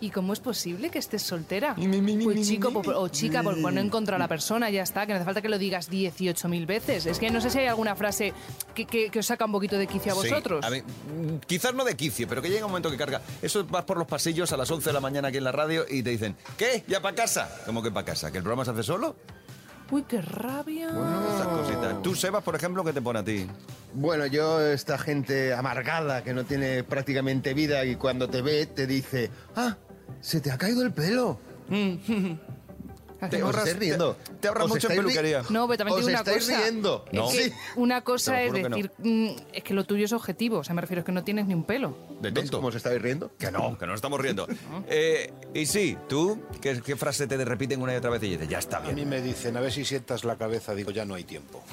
¿Y 0.02 0.10
cómo 0.10 0.34
es 0.34 0.40
posible 0.40 0.90
que 0.90 0.98
estés 0.98 1.22
soltera? 1.22 1.76
Pues 1.76 2.48
chico 2.48 2.72
o 2.96 3.08
chica, 3.10 3.44
por 3.44 3.56
no 3.58 3.80
encontrar 3.80 4.16
a 4.16 4.20
la 4.24 4.28
persona, 4.28 4.70
ya 4.72 4.82
está, 4.82 5.06
que 5.06 5.14
no 5.14 5.18
hace 5.18 5.26
falta 5.26 5.42
que 5.44 5.50
lo 5.50 5.60
digas 5.60 5.92
18.000 5.92 6.66
veces. 6.66 7.06
Es 7.06 7.20
que 7.20 7.30
no 7.30 7.40
sé 7.40 7.52
si 7.52 7.60
hay 7.60 7.68
alguna 7.68 7.96
frase 7.96 8.34
que, 8.74 8.86
que- 8.86 9.10
que 9.12 9.20
os 9.20 9.26
saca 9.28 9.46
un 9.46 9.52
poquito 9.52 9.78
de 9.78 9.86
quicio 9.86 10.12
a 10.14 10.16
Sí, 10.16 10.30
vosotros. 10.30 10.66
a 10.66 10.72
mí, 10.72 10.82
mm, 10.82 11.38
quizás 11.46 11.74
no 11.76 11.86
de 11.86 11.96
quicio, 11.96 12.28
pero 12.28 12.42
que 12.42 12.50
llega 12.50 12.66
un 12.66 12.72
momento 12.72 12.90
que 12.90 12.98
carga. 12.98 13.22
Eso 13.44 13.64
vas 13.66 13.86
por 13.86 13.98
los 13.98 14.08
pasillos 14.08 14.52
a 14.52 14.58
las 14.58 14.72
11 14.72 14.90
de 14.90 14.94
la 14.94 15.00
mañana 15.02 15.28
aquí 15.28 15.38
en 15.38 15.44
la 15.44 15.52
radio 15.52 15.86
y 15.88 16.02
te 16.02 16.10
dicen, 16.10 16.36
¿qué? 16.58 16.84
¿Ya 16.88 17.00
para 17.02 17.16
casa? 17.16 17.62
¿Cómo 17.68 17.84
que 17.84 17.92
para 17.92 18.06
casa? 18.06 18.32
¿Que 18.32 18.40
el 18.40 18.44
programa 18.44 18.66
se 18.66 18.72
hace 18.72 18.82
solo? 18.84 19.16
Uy, 19.92 20.04
qué 20.08 20.22
rabia. 20.22 20.88
Esas 20.88 21.48
cositas. 21.48 22.02
Tú, 22.02 22.16
Sebas, 22.16 22.42
por 22.44 22.56
ejemplo, 22.56 22.84
¿qué 22.84 22.94
te 22.94 23.02
pone 23.02 23.20
a 23.20 23.24
ti? 23.24 23.46
Bueno, 23.94 24.26
yo, 24.26 24.62
esta 24.66 24.98
gente 24.98 25.54
amargada 25.54 26.24
que 26.24 26.34
no 26.34 26.46
tiene 26.46 26.84
prácticamente 26.86 27.54
vida 27.54 27.84
y 27.86 27.98
cuando 27.98 28.30
te 28.30 28.42
ve 28.42 28.66
te 28.68 28.88
dice, 28.88 29.30
ah, 29.58 29.76
se 30.20 30.42
te 30.42 30.52
ha 30.52 30.58
caído 30.58 30.84
el 30.84 30.92
pelo. 30.92 31.40
Te 33.30 33.42
ahorras- 33.42 33.58
estáis 33.68 33.78
riendo. 33.78 34.16
te- 34.16 34.34
te 34.34 34.48
ahorras 34.48 34.68
mucho 34.68 34.90
en 34.90 34.98
peluquería. 34.98 35.44
No, 35.50 35.68
pero 35.68 35.78
también 35.78 35.98
digo 36.00 36.10
una 36.10 36.24
cosa. 36.24 36.58
riendo. 36.62 37.06
Es 37.08 37.14
No. 37.14 37.30
que 37.30 37.44
Sí. 37.44 37.54
una 37.76 38.02
cosa 38.02 38.42
es 38.44 38.54
que 38.54 38.64
no. 38.64 38.70
decir, 38.70 38.92
mm, 38.98 39.28
es 39.54 39.64
que 39.64 39.74
lo 39.74 39.84
tuyo 39.86 40.06
es 40.06 40.14
objetivo. 40.14 40.58
O 40.60 40.64
sea, 40.64 40.74
me 40.76 40.82
refiero 40.82 41.02
es 41.02 41.06
que 41.06 41.12
no 41.12 41.24
tienes 41.24 41.46
ni 41.48 41.54
un 41.54 41.64
pelo. 41.64 41.96
¿De 42.22 42.30
¿Ves 42.30 42.34
tonto? 42.46 42.58
cómo 42.58 42.68
os 42.70 42.76
estáis 42.76 43.02
riendo? 43.02 43.32
Que 43.38 43.52
no, 43.52 43.78
que 43.78 43.86
no 43.88 43.94
estamos 43.96 44.20
riendo. 44.20 44.48
Eh, 44.88 45.32
y 45.54 45.66
sí, 45.66 45.98
tú, 46.10 46.42
¿qué, 46.62 46.82
qué 46.82 46.96
frase 46.96 47.28
te 47.28 47.44
repiten 47.46 47.82
una 47.82 47.94
y 47.94 47.98
otra 47.98 48.10
vez 48.10 48.22
y 48.24 48.30
dices, 48.30 48.48
ya 48.50 48.60
está 48.60 48.78
A 48.78 48.82
mí 48.82 48.94
bien? 48.94 49.10
me 49.10 49.22
dicen, 49.22 49.56
a 49.58 49.62
ver 49.62 49.72
si 49.72 49.86
sientas 49.86 50.24
la 50.24 50.36
cabeza, 50.38 50.74
digo, 50.76 50.92
ya 50.92 51.06
no 51.06 51.16
hay 51.16 51.24
tiempo. 51.24 51.64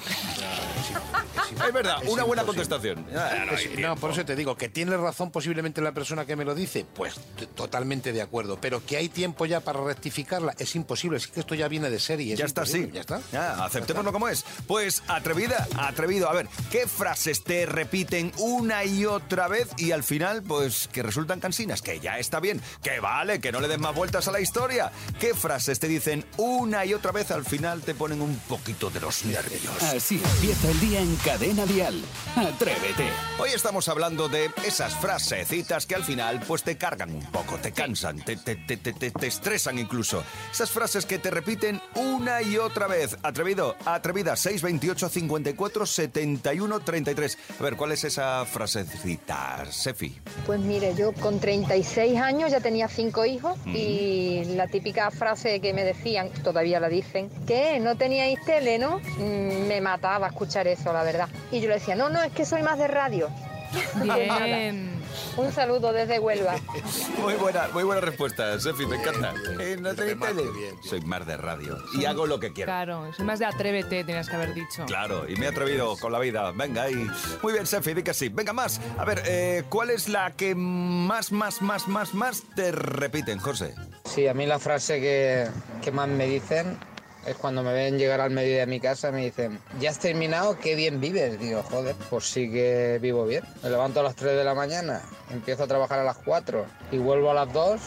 Es 1.67 1.73
verdad, 1.73 1.97
Es 2.03 2.09
una 2.09 2.23
buena 2.23 2.43
imposible. 2.43 2.69
contestación. 2.69 3.05
Ya, 3.11 3.45
no 3.45 3.57
hay 3.57 3.81
no, 3.81 3.95
por 3.95 4.11
eso 4.11 4.23
te 4.23 4.35
digo, 4.35 4.55
que 4.55 4.69
tiene 4.69 4.95
razón 4.97 5.31
posiblemente 5.31 5.81
la 5.81 5.91
persona 5.93 6.25
que 6.25 6.35
me 6.35 6.45
lo 6.45 6.53
dice, 6.55 6.85
pues 6.93 7.15
totalmente 7.55 8.13
de 8.13 8.21
acuerdo, 8.21 8.57
pero 8.61 8.85
que 8.85 8.97
hay 8.97 9.09
tiempo 9.09 9.45
ya 9.45 9.59
para 9.59 9.81
rectificarla, 9.83 10.53
es 10.57 10.75
imposible, 10.75 11.17
es 11.17 11.27
que 11.27 11.38
esto 11.39 11.55
ya 11.55 11.67
viene 11.67 11.89
de 11.89 11.99
serie. 11.99 12.33
es 12.33 12.39
Ya 12.39 12.45
está 12.45 12.61
imposible, 12.61 12.87
así. 12.87 12.93
Ya 12.95 13.01
está. 13.01 13.21
Ya, 13.31 13.65
aceptémoslo 13.65 14.11
como 14.11 14.27
es. 14.27 14.43
Pues 14.67 15.03
atrevida, 15.07 15.67
atrevido. 15.77 16.29
A 16.29 16.33
ver, 16.33 16.47
¿qué 16.71 16.87
frases 16.87 17.43
te 17.43 17.65
repiten 17.65 18.31
una 18.37 18.83
y 18.85 19.05
otra 19.05 19.47
vez 19.47 19.67
y 19.77 19.91
al 19.91 20.03
final, 20.03 20.43
pues, 20.43 20.87
que 20.91 21.03
resultan 21.03 21.39
cansinas? 21.39 21.81
Que 21.81 21.99
ya 21.99 22.17
está 22.19 22.39
bien, 22.39 22.61
que 22.83 22.99
vale, 22.99 23.39
que 23.39 23.51
no 23.51 23.59
le 23.61 23.67
des 23.67 23.79
más 23.79 23.95
vueltas 23.95 24.27
a 24.27 24.31
la 24.31 24.39
historia. 24.39 24.91
¿Qué 25.19 25.33
frases 25.33 25.79
te 25.79 25.87
dicen 25.87 26.25
una 26.37 26.85
y 26.85 26.93
otra 26.93 27.11
vez 27.11 27.31
al 27.31 27.45
final 27.45 27.81
te 27.81 27.95
ponen 27.95 28.21
un 28.21 28.37
poquito 28.47 28.89
de 28.89 28.99
los 28.99 29.25
nervios? 29.25 29.81
Así 29.83 30.21
empieza 30.35 30.69
el 30.69 30.79
día 30.79 30.99
en 31.01 31.15
Cadena 31.17 31.65
Dial. 31.65 32.01
Atrévete. 32.35 33.07
Hoy 33.39 33.49
estamos 33.53 33.87
hablando 33.89 34.27
de 34.29 34.49
esas 34.65 34.93
frasecitas 34.95 35.85
que 35.85 35.95
al 35.95 36.03
final 36.03 36.39
pues 36.47 36.63
te 36.63 36.77
cargan 36.77 37.13
un 37.13 37.23
poco, 37.31 37.57
te 37.57 37.71
cansan, 37.71 38.19
te, 38.23 38.35
te, 38.37 38.55
te, 38.55 38.77
te- 38.77 38.93
te- 38.93 39.11
te 39.11 39.27
estresan 39.27 39.77
incluso. 39.79 40.23
Esas 40.51 40.69
frases 40.71 41.05
que 41.05 41.19
te 41.19 41.28
repiten 41.29 41.81
una 41.95 42.41
y 42.41 42.57
otra 42.57 42.87
vez. 42.87 43.17
Atrevido, 43.23 43.75
atrevida, 43.85 44.35
628 44.35 45.09
54 45.09 45.85
71 45.85 46.79
33. 46.79 47.37
A 47.59 47.63
ver, 47.63 47.75
¿cuál 47.75 47.91
es 47.91 48.03
esa 48.03 48.45
frasecita, 48.45 49.65
Sefi? 49.69 50.17
Pues 50.45 50.59
mire, 50.59 50.93
yo 50.95 51.11
con 51.13 51.39
36 51.39 52.19
años 52.19 52.51
ya 52.51 52.59
tenía 52.59 52.87
cinco 52.87 53.25
hijos 53.25 53.57
y 53.65 54.43
la 54.55 54.67
típica 54.67 55.09
frase 55.11 55.59
que 55.59 55.73
me 55.73 55.83
decían, 55.83 56.29
todavía 56.43 56.79
la 56.79 56.89
dicen, 56.89 57.29
que 57.47 57.79
no 57.79 57.95
teníais 57.97 58.43
tele, 58.45 58.79
¿no? 58.79 58.99
Mm, 59.17 59.67
Me 59.67 59.81
mataba 59.81 60.27
escuchar 60.27 60.67
eso, 60.67 60.91
la 60.93 61.03
verdad. 61.03 61.29
Y 61.51 61.59
yo 61.61 61.67
le 61.69 61.75
decía, 61.75 61.95
no, 61.95 62.09
no, 62.09 62.21
es 62.23 62.31
que 62.31 62.45
soy 62.45 62.63
más 62.63 62.77
de 62.77 62.87
radio. 62.87 63.29
Bien. 64.03 64.98
Un 65.37 65.51
saludo 65.51 65.91
desde 65.91 66.19
Huelva. 66.19 66.55
Muy 67.21 67.33
buena, 67.35 67.67
muy 67.73 67.83
buena 67.83 68.01
respuesta, 68.01 68.59
Sefi, 68.59 68.85
me 68.85 68.97
encanta. 68.97 69.33
Eh, 69.59 69.77
no 69.79 69.93
te 69.93 70.15
tele. 70.15 70.43
Soy 70.81 71.01
más 71.01 71.25
de 71.25 71.37
radio 71.37 71.77
y 71.93 72.05
hago 72.05 72.25
lo 72.25 72.39
que 72.39 72.53
quiero. 72.53 72.67
Claro, 72.67 73.11
soy 73.13 73.25
más 73.25 73.39
de 73.39 73.45
atrévete, 73.45 74.03
tenías 74.03 74.29
que 74.29 74.35
haber 74.35 74.53
dicho. 74.53 74.85
Claro, 74.85 75.27
y 75.29 75.35
me 75.35 75.45
he 75.45 75.49
atrevido 75.49 75.95
con 75.97 76.11
la 76.11 76.19
vida. 76.19 76.51
Venga, 76.51 76.83
ahí. 76.83 77.07
Muy 77.41 77.53
bien, 77.53 77.65
Sefi, 77.65 77.93
di 77.93 78.03
que 78.03 78.13
sí. 78.13 78.29
Venga, 78.29 78.53
más. 78.53 78.79
A 78.97 79.05
ver, 79.05 79.23
eh, 79.25 79.63
¿cuál 79.69 79.89
es 79.89 80.09
la 80.09 80.31
que 80.31 80.55
más, 80.55 81.31
más, 81.31 81.61
más, 81.61 81.87
más, 81.87 82.13
más 82.13 82.43
te 82.55 82.71
repiten, 82.71 83.39
José? 83.39 83.75
Sí, 84.05 84.27
a 84.27 84.33
mí 84.33 84.45
la 84.45 84.59
frase 84.59 84.99
que, 84.99 85.47
que 85.83 85.91
más 85.91 86.07
me 86.07 86.25
dicen 86.25 86.77
es 87.25 87.35
cuando 87.35 87.63
me 87.63 87.73
ven 87.73 87.97
llegar 87.97 88.21
al 88.21 88.31
mediodía 88.31 88.61
de 88.61 88.67
mi 88.67 88.79
casa, 88.79 89.11
me 89.11 89.23
dicen, 89.25 89.59
¿ya 89.79 89.89
has 89.89 89.99
terminado? 89.99 90.57
¿Qué 90.59 90.75
bien 90.75 90.99
vives? 90.99 91.39
Digo, 91.39 91.63
joder, 91.63 91.95
pues 92.09 92.25
sí 92.25 92.51
que 92.51 92.99
vivo 93.01 93.25
bien. 93.25 93.43
Me 93.63 93.69
levanto 93.69 93.99
a 93.99 94.03
las 94.03 94.15
3 94.15 94.37
de 94.37 94.43
la 94.43 94.53
mañana, 94.53 95.01
empiezo 95.29 95.63
a 95.63 95.67
trabajar 95.67 95.99
a 95.99 96.03
las 96.03 96.17
4 96.17 96.65
y 96.91 96.97
vuelvo 96.97 97.31
a 97.31 97.33
las 97.33 97.51
2. 97.53 97.81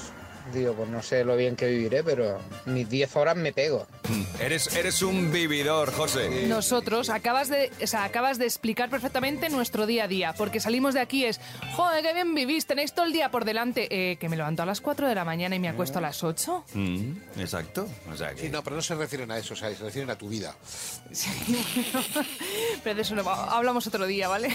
Digo, 0.53 0.75
pues 0.75 0.89
no 0.89 1.03
sé 1.03 1.25
lo 1.25 1.37
bien 1.37 1.57
que 1.57 1.69
viviré, 1.69 2.03
pero 2.03 2.39
mis 2.67 2.89
10 2.89 3.17
horas 3.17 3.37
me 3.37 3.53
pego. 3.53 3.87
Eres, 4.41 4.75
eres 4.77 5.03
un 5.03 5.31
vividor, 5.33 5.93
José. 5.93 6.47
Nosotros 6.47 7.11
acabas 7.11 7.49
de, 7.49 7.71
o 7.83 7.87
sea, 7.87 8.05
acabas 8.05 8.39
de 8.39 8.45
explicar 8.47 8.91
perfectamente 8.91 9.49
nuestro 9.49 9.87
día 9.87 10.05
a 10.05 10.09
día, 10.09 10.33
porque 10.35 10.61
salimos 10.61 10.95
de 10.95 11.01
aquí 11.01 11.25
es, 11.25 11.41
joder, 11.75 12.03
qué 12.03 12.13
bien 12.15 12.35
vivís, 12.35 12.67
tenéis 12.67 12.93
todo 12.93 13.07
el 13.07 13.13
día 13.13 13.31
por 13.31 13.45
delante, 13.45 13.89
Eh, 13.91 14.17
que 14.17 14.29
me 14.29 14.37
levanto 14.37 14.63
a 14.63 14.67
las 14.67 14.81
4 14.81 15.09
de 15.09 15.15
la 15.15 15.25
mañana 15.25 15.57
y 15.57 15.59
me 15.59 15.69
acuesto 15.69 15.99
a 15.99 16.01
las 16.01 16.23
8. 16.25 16.65
Mm, 16.75 17.13
exacto. 17.39 17.89
O 18.13 18.17
sea 18.17 18.35
que... 18.35 18.43
Sí, 18.43 18.49
no, 18.49 18.63
pero 18.63 18.77
no 18.77 18.83
se 18.83 18.95
refieren 18.95 19.31
a 19.31 19.39
eso, 19.39 19.55
o 19.55 19.57
sea, 19.57 19.75
se 19.75 19.83
refieren 19.85 20.11
a 20.11 20.17
tu 20.17 20.29
vida. 20.29 20.55
Pero 22.85 22.97
de 22.97 23.03
eso 23.03 23.15
no 23.15 23.29
hablamos 23.29 23.87
otro 23.87 24.07
día, 24.07 24.29
¿vale? 24.29 24.55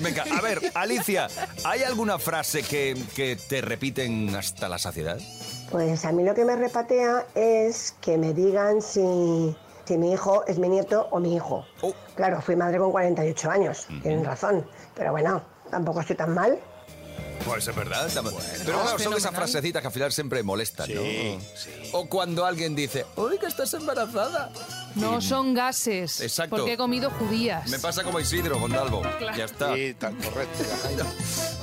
Venga, 0.00 0.24
a 0.36 0.40
ver, 0.40 0.60
Alicia, 0.74 1.28
¿hay 1.64 1.82
alguna 1.82 2.18
frase 2.18 2.62
que, 2.62 2.96
que 3.14 3.36
te 3.36 3.60
repiten 3.60 4.34
hasta 4.34 4.68
la 4.68 4.78
saciedad? 4.78 5.18
Pues 5.70 6.04
a 6.04 6.12
mí 6.12 6.24
lo 6.24 6.34
que 6.34 6.44
me 6.44 6.56
repatea 6.56 7.26
es 7.34 7.94
que 8.00 8.16
me 8.16 8.32
digan 8.32 8.80
si, 8.80 9.54
si 9.84 9.98
mi 9.98 10.12
hijo 10.12 10.44
es 10.46 10.58
mi 10.58 10.68
nieto 10.68 11.08
o 11.10 11.20
mi 11.20 11.34
hijo. 11.36 11.66
Claro, 12.14 12.40
fui 12.40 12.56
madre 12.56 12.78
con 12.78 12.90
48 12.90 13.50
años, 13.50 13.86
tienen 14.02 14.24
razón, 14.24 14.66
pero 14.94 15.12
bueno, 15.12 15.42
tampoco 15.70 16.00
estoy 16.00 16.16
tan 16.16 16.34
mal. 16.34 16.58
Pues 17.44 17.68
es 17.68 17.74
verdad. 17.74 18.08
Pero 18.12 18.80
claro, 18.82 18.98
son 18.98 19.14
esas 19.14 19.34
frasecitas 19.34 19.80
que 19.80 19.86
al 19.86 19.92
final 19.92 20.12
siempre 20.12 20.42
molestan, 20.42 20.88
¿no? 20.92 21.00
O 21.92 22.06
cuando 22.08 22.44
alguien 22.44 22.74
dice, 22.74 23.06
uy, 23.16 23.38
que 23.38 23.46
estás 23.46 23.72
embarazada. 23.74 24.50
No 24.96 25.20
son 25.20 25.54
gases, 25.54 26.20
Exacto. 26.20 26.56
porque 26.56 26.72
he 26.72 26.76
comido 26.76 27.10
judías. 27.10 27.68
Me 27.70 27.78
pasa 27.78 28.02
como 28.02 28.18
Isidro 28.20 28.58
con 28.58 28.72
Dalbo. 28.72 29.02
Claro. 29.18 29.36
Ya 29.36 29.44
está. 29.44 29.74
Sí, 29.74 29.94
tan 29.94 30.16
correcto. 30.16 30.64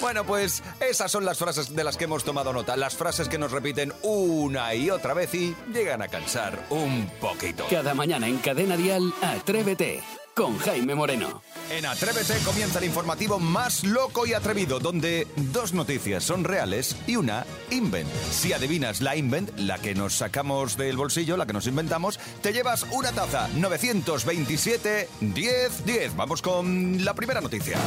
Bueno, 0.00 0.24
pues 0.24 0.62
esas 0.80 1.10
son 1.10 1.24
las 1.24 1.38
frases 1.38 1.74
de 1.74 1.84
las 1.84 1.96
que 1.96 2.04
hemos 2.04 2.24
tomado 2.24 2.52
nota. 2.52 2.76
Las 2.76 2.94
frases 2.96 3.28
que 3.28 3.38
nos 3.38 3.52
repiten 3.52 3.92
una 4.02 4.74
y 4.74 4.90
otra 4.90 5.14
vez 5.14 5.34
y 5.34 5.54
llegan 5.72 6.02
a 6.02 6.08
cansar 6.08 6.58
un 6.70 7.10
poquito. 7.20 7.66
Cada 7.70 7.94
mañana 7.94 8.28
en 8.28 8.38
Cadena 8.38 8.76
Dial, 8.76 9.12
Atrévete 9.22 10.02
con 10.36 10.58
Jaime 10.58 10.94
Moreno. 10.94 11.40
En 11.70 11.86
Atrévete 11.86 12.34
comienza 12.44 12.78
el 12.78 12.84
informativo 12.84 13.40
más 13.40 13.84
loco 13.84 14.26
y 14.26 14.34
atrevido, 14.34 14.78
donde 14.78 15.26
dos 15.34 15.72
noticias 15.72 16.24
son 16.24 16.44
reales 16.44 16.94
y 17.06 17.16
una 17.16 17.46
invent. 17.70 18.08
Si 18.30 18.52
adivinas 18.52 19.00
la 19.00 19.16
invent, 19.16 19.50
la 19.58 19.78
que 19.78 19.94
nos 19.94 20.12
sacamos 20.12 20.76
del 20.76 20.98
bolsillo, 20.98 21.38
la 21.38 21.46
que 21.46 21.54
nos 21.54 21.66
inventamos, 21.66 22.20
te 22.42 22.52
llevas 22.52 22.84
una 22.92 23.12
taza 23.12 23.48
927 23.56 25.08
10 25.20 25.86
10. 25.86 26.16
Vamos 26.16 26.42
con 26.42 27.02
la 27.02 27.14
primera 27.14 27.40
noticia. 27.40 27.78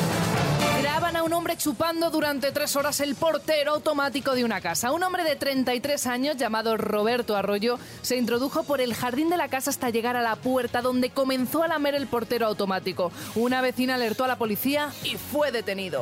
Graban 0.82 1.16
a 1.16 1.24
un 1.24 1.34
hombre 1.34 1.56
chupando 1.56 2.10
durante 2.10 2.52
tres 2.52 2.76
horas 2.76 3.00
el 3.00 3.16
portero 3.16 3.74
automático 3.74 4.34
de 4.34 4.44
una 4.44 4.60
casa. 4.60 4.92
Un 4.92 5.04
hombre 5.04 5.24
de 5.24 5.36
33 5.36 6.08
años 6.08 6.38
llamado 6.38 6.78
Roberto 6.78 7.36
Arroyo 7.36 7.78
se 8.02 8.18
introdujo 8.18 8.64
por 8.64 8.82
el 8.82 8.96
jardín 8.96 9.30
de 9.30 9.38
la 9.38 9.50
casa 9.50 9.70
hasta 9.70 9.90
llegar 9.90 10.16
a 10.16 10.22
la 10.22 10.36
puerta 10.36 10.82
donde 10.82 11.12
comenzó 11.12 11.64
a 11.64 11.68
lamer 11.68 11.96
el 11.96 12.08
portero 12.08 12.39
automático. 12.46 13.12
Una 13.36 13.62
vecina 13.62 13.96
alertó 13.96 14.24
a 14.24 14.28
la 14.28 14.38
policía 14.38 14.90
y 15.04 15.16
fue 15.16 15.52
detenido. 15.52 16.02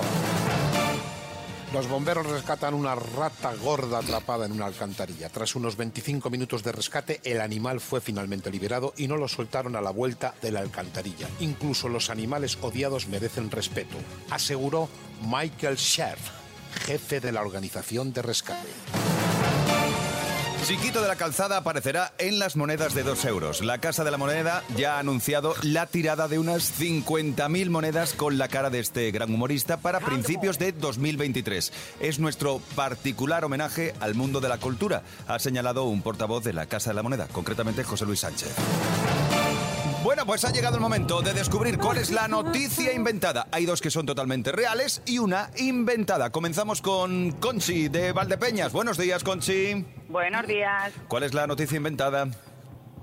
Los 1.74 1.90
bomberos 1.90 2.26
rescatan 2.26 2.74
una 2.74 2.96
rata 2.96 3.54
gorda 3.56 4.00
atrapada 4.00 4.46
en 4.46 4.54
una 4.54 4.68
alcantarilla. 4.68 5.28
Tras 5.28 5.54
unos 5.54 5.76
25 5.76 6.30
minutos 6.30 6.64
de 6.64 6.72
rescate, 6.72 7.20
el 7.26 7.42
animal 7.42 7.82
fue 7.82 8.00
finalmente 8.00 8.50
liberado 8.50 8.94
y 8.96 9.10
no 9.10 9.18
lo 9.18 9.28
soltaron 9.28 9.76
a 9.76 9.82
la 9.82 9.92
vuelta 9.92 10.34
de 10.42 10.52
la 10.52 10.62
alcantarilla. 10.62 11.28
Incluso 11.42 11.90
los 11.90 12.10
animales 12.10 12.58
odiados 12.62 13.08
merecen 13.08 13.52
respeto, 13.52 13.98
aseguró 14.30 14.88
Michael 15.30 15.78
Scherf, 15.78 16.22
jefe 16.86 17.20
de 17.20 17.34
la 17.34 17.42
organización 17.42 18.14
de 18.14 18.22
rescate. 18.22 18.70
Chiquito 20.68 21.02
de 21.02 21.08
la 21.08 21.16
calzada 21.16 21.56
aparecerá 21.56 22.12
en 22.18 22.40
las 22.40 22.58
monedas 22.58 22.94
de 22.94 23.04
2 23.04 23.24
euros. 23.24 23.62
La 23.64 23.78
Casa 23.78 24.04
de 24.04 24.12
la 24.12 24.18
Moneda 24.18 24.66
ya 24.76 24.96
ha 24.96 25.00
anunciado 25.00 25.56
la 25.62 25.86
tirada 25.86 26.28
de 26.28 26.40
unas 26.40 26.78
50.000 26.78 27.70
monedas 27.70 28.12
con 28.12 28.38
la 28.38 28.50
cara 28.50 28.70
de 28.70 28.80
este 28.80 29.10
gran 29.12 29.34
humorista 29.34 29.78
para 29.78 30.02
principios 30.02 30.60
de 30.60 30.74
2023. 30.74 31.72
Es 32.02 32.20
nuestro 32.20 32.60
particular 32.76 33.46
homenaje 33.46 33.94
al 34.02 34.14
mundo 34.14 34.42
de 34.42 34.50
la 34.50 34.58
cultura, 34.58 35.04
ha 35.26 35.40
señalado 35.40 35.86
un 35.86 36.02
portavoz 36.02 36.44
de 36.44 36.52
la 36.52 36.66
Casa 36.66 36.90
de 36.90 36.96
la 36.96 37.04
Moneda, 37.04 37.30
concretamente 37.32 37.86
José 37.86 38.06
Luis 38.06 38.20
Sánchez. 38.20 38.54
Bueno, 40.08 40.26
pues 40.26 40.46
ha 40.46 40.54
llegado 40.54 40.76
el 40.78 40.82
momento 40.82 41.22
de 41.22 41.34
descubrir 41.34 41.78
cuál 41.78 41.98
es 41.98 42.12
la 42.12 42.30
noticia 42.30 42.94
inventada. 42.94 43.48
Hay 43.52 43.66
dos 43.66 43.82
que 43.82 43.92
son 43.92 44.06
totalmente 44.06 44.54
reales 44.54 45.02
y 45.06 45.18
una 45.20 45.50
inventada. 45.58 46.30
Comenzamos 46.30 46.82
con 46.82 47.34
Conchi 47.34 47.90
de 47.90 48.14
Valdepeñas. 48.14 48.72
Buenos 48.72 48.98
días, 48.98 49.22
Conchi. 49.26 49.86
Buenos 50.08 50.48
días. 50.48 50.94
¿Cuál 51.10 51.24
es 51.24 51.34
la 51.34 51.46
noticia 51.46 51.76
inventada? 51.76 52.26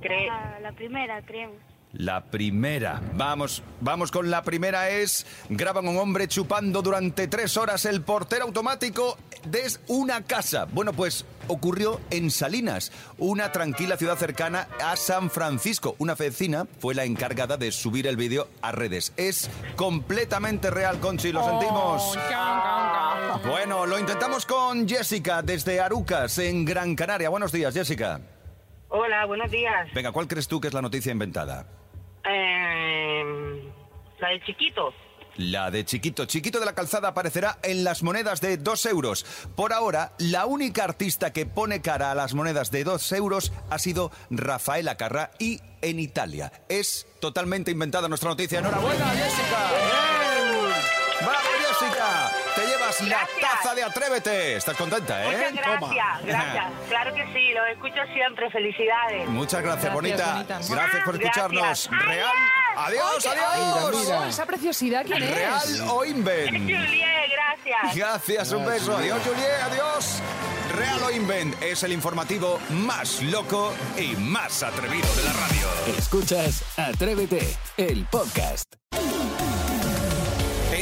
Cre- 0.01 0.27
La, 0.29 0.61
la 0.61 0.73
primera, 0.73 1.21
creemos. 1.27 1.59
La 1.95 2.25
primera. 2.25 3.01
Vamos, 3.15 3.63
vamos 3.81 4.11
con 4.11 4.29
la 4.29 4.43
primera 4.43 4.91
es 4.91 5.25
graban 5.49 5.87
a 5.87 5.91
un 5.91 5.97
hombre 5.97 6.27
chupando 6.27 6.83
durante 6.83 7.29
tres 7.29 7.57
horas 7.57 7.85
el 7.85 8.03
portero 8.03 8.47
automático 8.47 9.17
de 9.45 9.65
una 9.87 10.23
casa. 10.23 10.67
Bueno, 10.73 10.93
pues 10.93 11.25
ocurrió 11.47 12.01
en 12.11 12.33
Salinas, 12.33 12.91
una 13.17 13.53
tranquila 13.53 13.97
ciudad 13.97 14.17
cercana 14.17 14.67
a 14.85 14.97
San 14.97 15.31
Francisco. 15.31 15.95
Una 15.99 16.17
vecina 16.17 16.67
fue 16.81 16.97
la 16.97 17.05
encargada 17.05 17.57
de 17.57 17.71
subir 17.71 18.09
el 18.09 18.17
vídeo 18.17 18.49
a 18.61 18.73
redes. 18.73 19.13
Es 19.17 19.49
completamente 19.77 20.71
real, 20.71 20.99
Conchi, 20.99 21.31
lo 21.31 21.45
sentimos. 21.45 22.19
Bueno, 23.47 23.87
lo 23.87 24.01
intentamos 24.01 24.47
con 24.47 24.89
Jessica 24.89 25.43
desde 25.43 25.81
Arucas, 25.81 26.39
en 26.39 26.65
Gran 26.65 26.97
Canaria. 26.97 27.29
Buenos 27.29 27.53
días, 27.53 27.73
Jessica. 27.73 28.21
Hola, 28.89 29.27
buenos 29.27 29.51
días. 29.51 29.93
Venga, 29.95 30.11
¿cuál 30.11 30.27
crees 30.27 30.49
tú 30.49 30.61
que 30.61 30.69
es 30.69 30.75
la 30.75 30.83
noticia 30.83 31.13
inventada? 31.13 31.67
Eh, 32.27 33.73
la 34.21 34.29
de 34.29 34.41
chiquito. 34.45 34.93
La 35.37 35.71
de 35.71 35.85
Chiquito. 35.85 36.27
Chiquito 36.27 36.61
de 36.61 36.67
la 36.67 36.75
Calzada 36.75 37.09
aparecerá 37.09 37.59
en 37.65 37.83
las 37.83 38.03
monedas 38.05 38.41
de 38.41 38.57
2 38.57 38.87
euros. 38.87 39.27
Por 39.57 39.73
ahora, 39.73 40.13
la 40.19 40.47
única 40.47 40.85
artista 40.85 41.33
que 41.33 41.45
pone 41.45 41.83
cara 41.83 42.13
a 42.13 42.15
las 42.15 42.35
monedas 42.35 42.71
de 42.71 42.85
2 42.85 43.13
euros 43.13 43.53
ha 43.69 43.79
sido 43.79 44.13
Rafaela 44.31 44.97
Carrà 44.97 45.31
y 45.41 45.61
en 45.83 45.99
Italia. 45.99 46.53
Es 46.69 47.07
totalmente 47.21 47.73
inventada 47.73 48.09
nuestra 48.09 48.31
noticia. 48.31 48.61
¡Enhorabuena, 48.61 49.07
Jessica! 49.11 49.71
¡Bravo, 49.71 50.24
Jessica! 51.79 52.31
Te 52.55 52.67
llevas 52.67 53.01
la 53.03 53.29
taza 53.41 53.75
de 53.75 53.83
Atrévete. 53.83 54.57
¿Estás 54.57 54.77
contenta, 54.77 55.25
eh? 55.25 55.27
Muchas 55.27 55.53
gracias, 55.53 56.25
gracias. 56.25 56.65
Claro 56.89 57.15
que 57.15 57.25
sí, 57.33 57.53
lo 57.53 57.67
escucho 57.67 58.01
siempre. 58.13 58.51
Felicidades. 58.51 59.29
Muchas 59.29 59.63
gracias, 59.63 59.93
bonita. 59.93 60.33
bonita. 60.35 60.59
Gracias 60.69 61.05
por 61.05 61.15
escucharnos. 61.17 61.89
Gracias. 61.91 62.07
Real. 62.07 62.33
Adiós, 62.77 63.27
Ay, 63.27 63.39
adiós. 63.39 64.11
ay, 64.11 64.29
Esa 64.31 64.47
preciosidad, 64.47 65.05
¿quién 65.07 65.23
es? 65.23 65.35
Real 65.35 65.63
o 65.91 66.05
Invent. 66.05 66.51
Juliet, 66.51 67.31
gracias. 67.33 67.97
Gracias, 67.97 68.53
un 68.53 68.67
beso. 68.67 68.97
Adiós, 68.97 69.21
Juliet, 69.25 69.63
adiós. 69.63 70.21
Real 70.77 71.03
o 71.05 71.11
Invent 71.11 71.63
es 71.63 71.83
el 71.85 71.93
informativo 71.93 72.59
más 72.71 73.23
loco 73.23 73.73
y 73.97 74.17
más 74.17 74.63
atrevido 74.63 75.09
de 75.15 75.23
la 75.25 75.33
radio. 75.33 75.69
Escuchas 75.99 76.65
Atrévete, 76.77 77.57
el 77.77 78.05
podcast. 78.07 78.65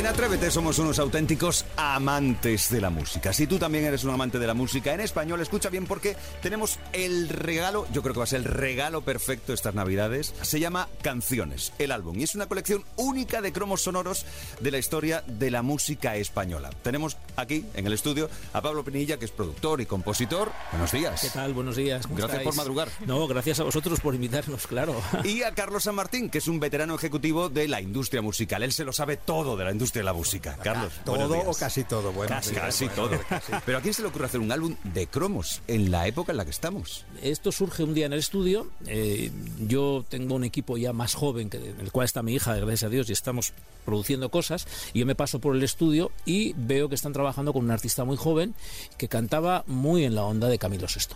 En 0.03 0.09
Atrévete 0.09 0.51
somos 0.51 0.81
unos 0.81 0.99
auténticos 0.99 1.65
amantes 1.77 2.71
de 2.71 2.81
la 2.81 2.91
música. 2.91 3.33
Si 3.33 3.47
tú 3.47 3.61
también 3.61 3.85
eres 3.85 4.03
un 4.03 4.11
amante 4.11 4.41
de 4.41 4.49
la 4.49 4.53
música 4.53 4.93
en 4.93 4.99
español, 4.99 5.41
escucha 5.41 5.69
bien 5.69 5.87
porque 5.87 6.17
tenemos 6.43 6.81
el 6.93 7.29
regalo, 7.29 7.87
yo 7.93 8.03
creo 8.03 8.13
que 8.13 8.19
va 8.19 8.25
a 8.25 8.27
ser 8.27 8.41
el 8.41 8.47
regalo 8.47 9.03
perfecto 9.03 9.53
estas 9.53 9.77
navidades. 9.77 10.35
Se 10.43 10.59
llama 10.59 10.89
Canciones, 11.03 11.73
el 11.79 11.93
álbum, 11.93 12.19
y 12.19 12.25
es 12.25 12.35
una 12.35 12.49
colección 12.49 12.85
única 12.97 13.41
de 13.41 13.53
cromos 13.53 13.83
sonoros 13.83 14.27
de 14.59 14.73
la 14.73 14.79
historia 14.79 15.23
de 15.25 15.53
la 15.53 15.63
música 15.63 16.17
española. 16.17 16.71
Tenemos 16.83 17.17
aquí 17.37 17.65
en 17.75 17.87
el 17.87 17.93
estudio 17.93 18.29
a 18.55 18.61
Pablo 18.61 18.83
Pinilla, 18.83 19.21
que 19.21 19.27
es 19.27 19.31
productor 19.31 19.83
y 19.83 19.87
compositor. 19.87 20.51
Buenos 20.73 20.91
días. 20.91 21.21
¿Qué 21.21 21.31
tal? 21.31 21.55
Buenos 21.55 21.77
días. 21.77 22.09
¿cómo 22.09 22.17
Gracias 22.17 22.41
estáis? 22.41 22.57
por 22.57 22.57
madrugar. 22.57 22.89
No, 23.07 23.29
gracias 23.29 23.61
a 23.61 23.63
vosotros 23.63 24.01
por 24.01 24.17
invitarnos, 24.17 24.67
claro. 24.67 25.01
Y 25.23 25.45
a 25.45 25.55
Carlos 25.55 25.85
San 25.85 25.95
Martín, 25.95 26.29
que 26.29 26.39
es 26.39 26.49
un 26.49 26.59
veterano 26.59 26.97
ejecutivo 26.97 27.49
de 27.49 27.69
la 27.69 27.81
industria 27.81 28.21
musical. 28.21 28.65
Él 28.65 28.73
se 28.73 28.85
lo 28.85 28.93
sabe 28.93 29.17
todo 29.17 29.57
de 29.57 29.65
la 29.65 29.71
industria 29.71 29.92
de 29.93 30.03
la 30.03 30.13
música. 30.13 30.57
Carlos, 30.63 30.93
Todo 31.05 31.29
días. 31.29 31.45
o 31.47 31.55
casi 31.55 31.85
todo, 31.85 32.13
bueno. 32.13 32.29
Casi, 32.35 32.55
casi 32.55 32.89
todo. 32.89 33.19
Pero 33.67 33.79
¿a 33.79 33.81
quién 33.81 33.95
se 33.95 34.03
le 34.03 34.09
ocurre 34.09 34.27
hacer 34.27 34.41
un 34.41 34.51
álbum 34.53 34.77
de 34.85 35.07
cromos 35.07 35.61
en 35.69 35.91
la 35.91 36.07
época 36.07 36.33
en 36.33 36.39
la 36.39 36.45
que 36.45 36.51
estamos? 36.51 37.05
Esto 37.23 37.53
surge 37.53 37.83
un 37.85 37.95
día 37.95 38.07
en 38.07 38.13
el 38.13 38.19
estudio. 38.19 38.69
eh, 38.87 39.31
yo 39.67 40.05
tengo 40.09 40.35
un 40.35 40.45
equipo 40.45 40.77
ya 40.77 40.93
más 40.93 41.15
joven, 41.15 41.51
que, 41.51 41.59
en 41.59 41.81
el 41.81 41.93
cual 41.93 42.05
está 42.07 42.23
mi 42.23 42.35
hija, 42.35 42.55
gracias 42.57 42.85
a 42.85 42.89
Dios, 42.89 43.09
y 43.11 43.13
estamos 43.13 43.53
produciendo 43.85 44.31
cosas. 44.31 44.67
Y 44.93 45.01
yo 45.01 45.07
me 45.07 45.15
paso 45.15 45.39
por 45.41 45.55
el 45.57 45.63
estudio 45.63 46.11
y 46.25 46.53
veo 46.57 46.89
que 46.89 46.95
están 46.95 47.13
trabajando 47.13 47.53
con 47.53 47.65
un 47.65 47.71
artista 47.71 48.05
muy 48.05 48.17
joven 48.17 48.55
que 48.99 49.09
cantaba 49.09 49.65
muy 49.67 50.05
en 50.05 50.15
la 50.15 50.23
onda 50.25 50.49
de 50.49 50.59
Camilo 50.59 50.87
VI. 50.87 51.15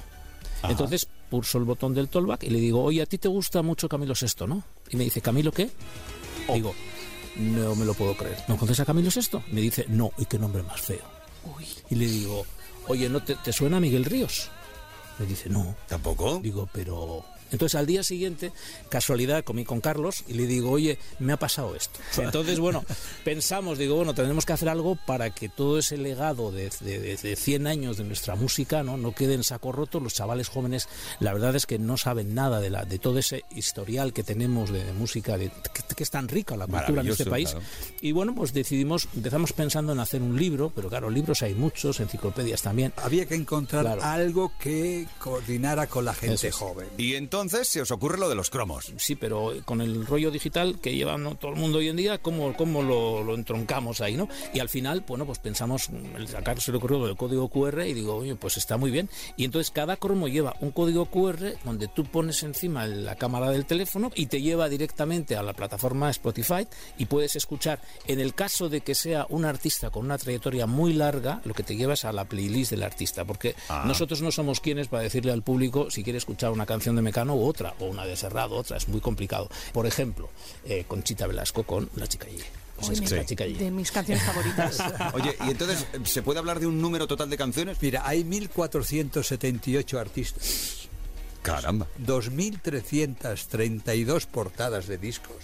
Ajá. 0.62 0.70
Entonces 0.70 1.08
pulso 1.30 1.58
el 1.58 1.64
botón 1.64 1.92
del 1.94 2.08
tollback 2.08 2.44
y 2.44 2.50
le 2.50 2.58
digo, 2.60 2.82
oye, 2.82 3.02
a 3.02 3.06
ti 3.06 3.18
te 3.18 3.28
gusta 3.28 3.62
mucho 3.62 3.88
Camilo 3.88 4.14
VI, 4.20 4.46
¿no? 4.46 4.62
Y 4.90 4.96
me 4.96 5.04
dice, 5.04 5.20
¿Camilo 5.20 5.52
qué? 5.52 5.68
Digo, 6.52 6.74
no 7.38 7.74
me 7.74 7.84
lo 7.84 7.94
puedo 7.94 8.16
creer. 8.16 8.36
¿No 8.48 8.56
conoces 8.56 8.80
a 8.80 8.84
Camilo 8.84 9.10
VI? 9.14 9.38
Me 9.52 9.60
dice, 9.60 9.86
no, 9.88 10.12
y 10.18 10.24
qué 10.26 10.38
nombre 10.38 10.62
más 10.62 10.80
feo. 10.80 11.04
Y 11.90 11.94
le 11.94 12.06
digo, 12.06 12.44
oye, 12.88 13.08
¿no 13.08 13.22
te, 13.22 13.36
te 13.36 13.52
suena 13.52 13.78
Miguel 13.80 14.04
Ríos? 14.04 14.50
Me 15.18 15.26
dice, 15.26 15.48
no. 15.48 15.76
¿Tampoco? 15.86 16.40
Digo, 16.42 16.68
pero... 16.72 17.24
Entonces 17.52 17.74
al 17.76 17.86
día 17.86 18.02
siguiente, 18.02 18.52
casualidad, 18.88 19.44
comí 19.44 19.64
con 19.64 19.80
Carlos 19.80 20.24
y 20.28 20.34
le 20.34 20.46
digo, 20.46 20.70
oye, 20.70 20.98
me 21.18 21.32
ha 21.32 21.36
pasado 21.38 21.74
esto. 21.76 21.98
Entonces, 22.18 22.58
bueno, 22.58 22.84
pensamos, 23.24 23.78
digo, 23.78 23.96
bueno, 23.96 24.14
tenemos 24.14 24.44
que 24.46 24.52
hacer 24.52 24.68
algo 24.68 24.96
para 25.06 25.30
que 25.30 25.48
todo 25.48 25.78
ese 25.78 25.96
legado 25.96 26.52
de, 26.52 26.70
de, 26.80 26.98
de- 27.00 27.16
de 27.16 27.36
100 27.36 27.66
años 27.66 27.96
de 27.96 28.04
nuestra 28.04 28.34
música 28.36 28.82
¿no? 28.82 28.96
no 28.96 29.14
quede 29.14 29.34
en 29.34 29.44
saco 29.44 29.72
roto. 29.72 30.00
Los 30.00 30.14
chavales 30.14 30.48
jóvenes, 30.48 30.88
la 31.20 31.32
verdad 31.32 31.54
es 31.56 31.66
que 31.66 31.78
no 31.78 31.96
saben 31.96 32.34
nada 32.34 32.60
de, 32.60 32.70
la, 32.70 32.84
de 32.84 32.98
todo 32.98 33.18
ese 33.18 33.44
historial 33.54 34.12
que 34.12 34.22
tenemos 34.22 34.70
de, 34.70 34.84
de 34.84 34.92
música, 34.92 35.36
de, 35.38 35.50
que, 35.50 35.94
que 35.94 36.02
es 36.02 36.10
tan 36.10 36.28
rica 36.28 36.56
la 36.56 36.66
cultura 36.66 37.02
en 37.02 37.08
este 37.08 37.26
país. 37.26 37.50
claro. 37.50 37.64
Y 38.00 38.12
bueno, 38.12 38.34
pues 38.34 38.52
decidimos, 38.52 39.08
empezamos 39.14 39.52
pensando 39.52 39.92
en 39.92 40.00
hacer 40.00 40.22
un 40.22 40.36
libro, 40.36 40.72
pero 40.74 40.88
claro, 40.88 41.10
libros 41.10 41.42
hay 41.42 41.54
muchos, 41.54 42.00
enciclopedias 42.00 42.62
también. 42.62 42.92
Había 42.96 43.26
que 43.26 43.34
encontrar 43.34 43.84
Claro. 43.84 44.02
algo 44.02 44.52
que 44.58 45.06
coordinara 45.18 45.86
con 45.86 46.04
la 46.04 46.14
gente 46.14 46.48
es. 46.48 46.54
joven. 46.54 46.88
Y 46.98 47.14
entonces 47.14 47.35
se 47.64 47.80
os 47.82 47.90
ocurre 47.90 48.18
lo 48.18 48.28
de 48.28 48.34
los 48.34 48.50
cromos. 48.50 48.92
Sí, 48.96 49.14
pero 49.16 49.52
con 49.64 49.80
el 49.80 50.06
rollo 50.06 50.30
digital 50.30 50.78
que 50.80 50.94
lleva 50.94 51.16
¿no? 51.18 51.34
todo 51.34 51.52
el 51.52 51.56
mundo 51.58 51.78
hoy 51.78 51.88
en 51.88 51.96
día, 51.96 52.18
¿cómo, 52.18 52.54
cómo 52.56 52.82
lo, 52.82 53.22
lo 53.22 53.34
entroncamos 53.34 54.00
ahí, 54.00 54.16
no? 54.16 54.28
Y 54.54 54.60
al 54.60 54.68
final, 54.68 55.04
bueno, 55.06 55.26
pues 55.26 55.38
pensamos, 55.38 55.88
a 56.36 56.42
Carlos 56.42 56.64
se 56.64 56.72
le 56.72 56.78
ocurrió 56.78 57.06
el 57.06 57.16
código 57.16 57.48
QR 57.48 57.86
y 57.86 57.94
digo, 57.94 58.16
oye, 58.16 58.34
pues 58.36 58.56
está 58.56 58.76
muy 58.76 58.90
bien. 58.90 59.08
Y 59.36 59.44
entonces 59.44 59.70
cada 59.70 59.96
cromo 59.96 60.28
lleva 60.28 60.56
un 60.60 60.70
código 60.70 61.06
QR 61.06 61.54
donde 61.64 61.88
tú 61.88 62.04
pones 62.04 62.42
encima 62.42 62.86
la 62.86 63.16
cámara 63.16 63.50
del 63.50 63.66
teléfono 63.66 64.10
y 64.14 64.26
te 64.26 64.40
lleva 64.42 64.68
directamente 64.68 65.36
a 65.36 65.42
la 65.42 65.52
plataforma 65.52 66.10
Spotify 66.10 66.66
y 66.98 67.06
puedes 67.06 67.36
escuchar, 67.36 67.80
en 68.06 68.20
el 68.20 68.34
caso 68.34 68.68
de 68.68 68.80
que 68.80 68.94
sea 68.94 69.26
un 69.28 69.44
artista 69.44 69.90
con 69.90 70.04
una 70.06 70.18
trayectoria 70.18 70.66
muy 70.66 70.92
larga, 70.92 71.40
lo 71.44 71.54
que 71.54 71.62
te 71.62 71.76
llevas 71.76 72.04
a 72.04 72.12
la 72.12 72.24
playlist 72.24 72.70
del 72.70 72.82
artista, 72.82 73.24
porque 73.24 73.54
Ah. 73.68 73.84
nosotros 73.86 74.22
no 74.22 74.30
somos 74.32 74.60
quienes 74.60 74.88
para 74.88 75.02
decirle 75.02 75.32
al 75.32 75.42
público 75.42 75.90
si 75.90 76.02
quiere 76.02 76.18
escuchar 76.18 76.50
una 76.52 76.66
canción 76.66 76.96
de 76.96 77.02
Mecano 77.02 77.25
u 77.34 77.44
otra, 77.44 77.74
o 77.80 77.86
una 77.86 78.04
de 78.04 78.16
Serrado, 78.16 78.56
otra, 78.56 78.76
es 78.76 78.86
muy 78.88 79.00
complicado. 79.00 79.48
Por 79.72 79.86
ejemplo, 79.86 80.28
eh, 80.64 80.84
Conchita 80.86 81.26
Velasco 81.26 81.64
con 81.64 81.88
La 81.96 82.06
Chica 82.06 82.26
G. 82.26 82.42
Pues 82.76 82.90
es 82.90 83.00
que 83.00 83.24
Chica 83.24 83.46
G. 83.46 83.56
De 83.56 83.70
mis 83.70 83.90
canciones 83.90 84.22
favoritas. 84.24 84.78
Oye, 85.14 85.34
y 85.46 85.50
entonces, 85.50 85.86
¿se 86.04 86.22
puede 86.22 86.38
hablar 86.38 86.60
de 86.60 86.66
un 86.66 86.78
número 86.80 87.06
total 87.06 87.30
de 87.30 87.38
canciones? 87.38 87.78
Mira, 87.80 88.06
hay 88.06 88.22
1.478 88.22 89.98
artistas, 89.98 90.88
Caramba. 91.42 91.86
2.332 92.04 94.26
portadas 94.26 94.86
de 94.88 94.98
discos. 94.98 95.36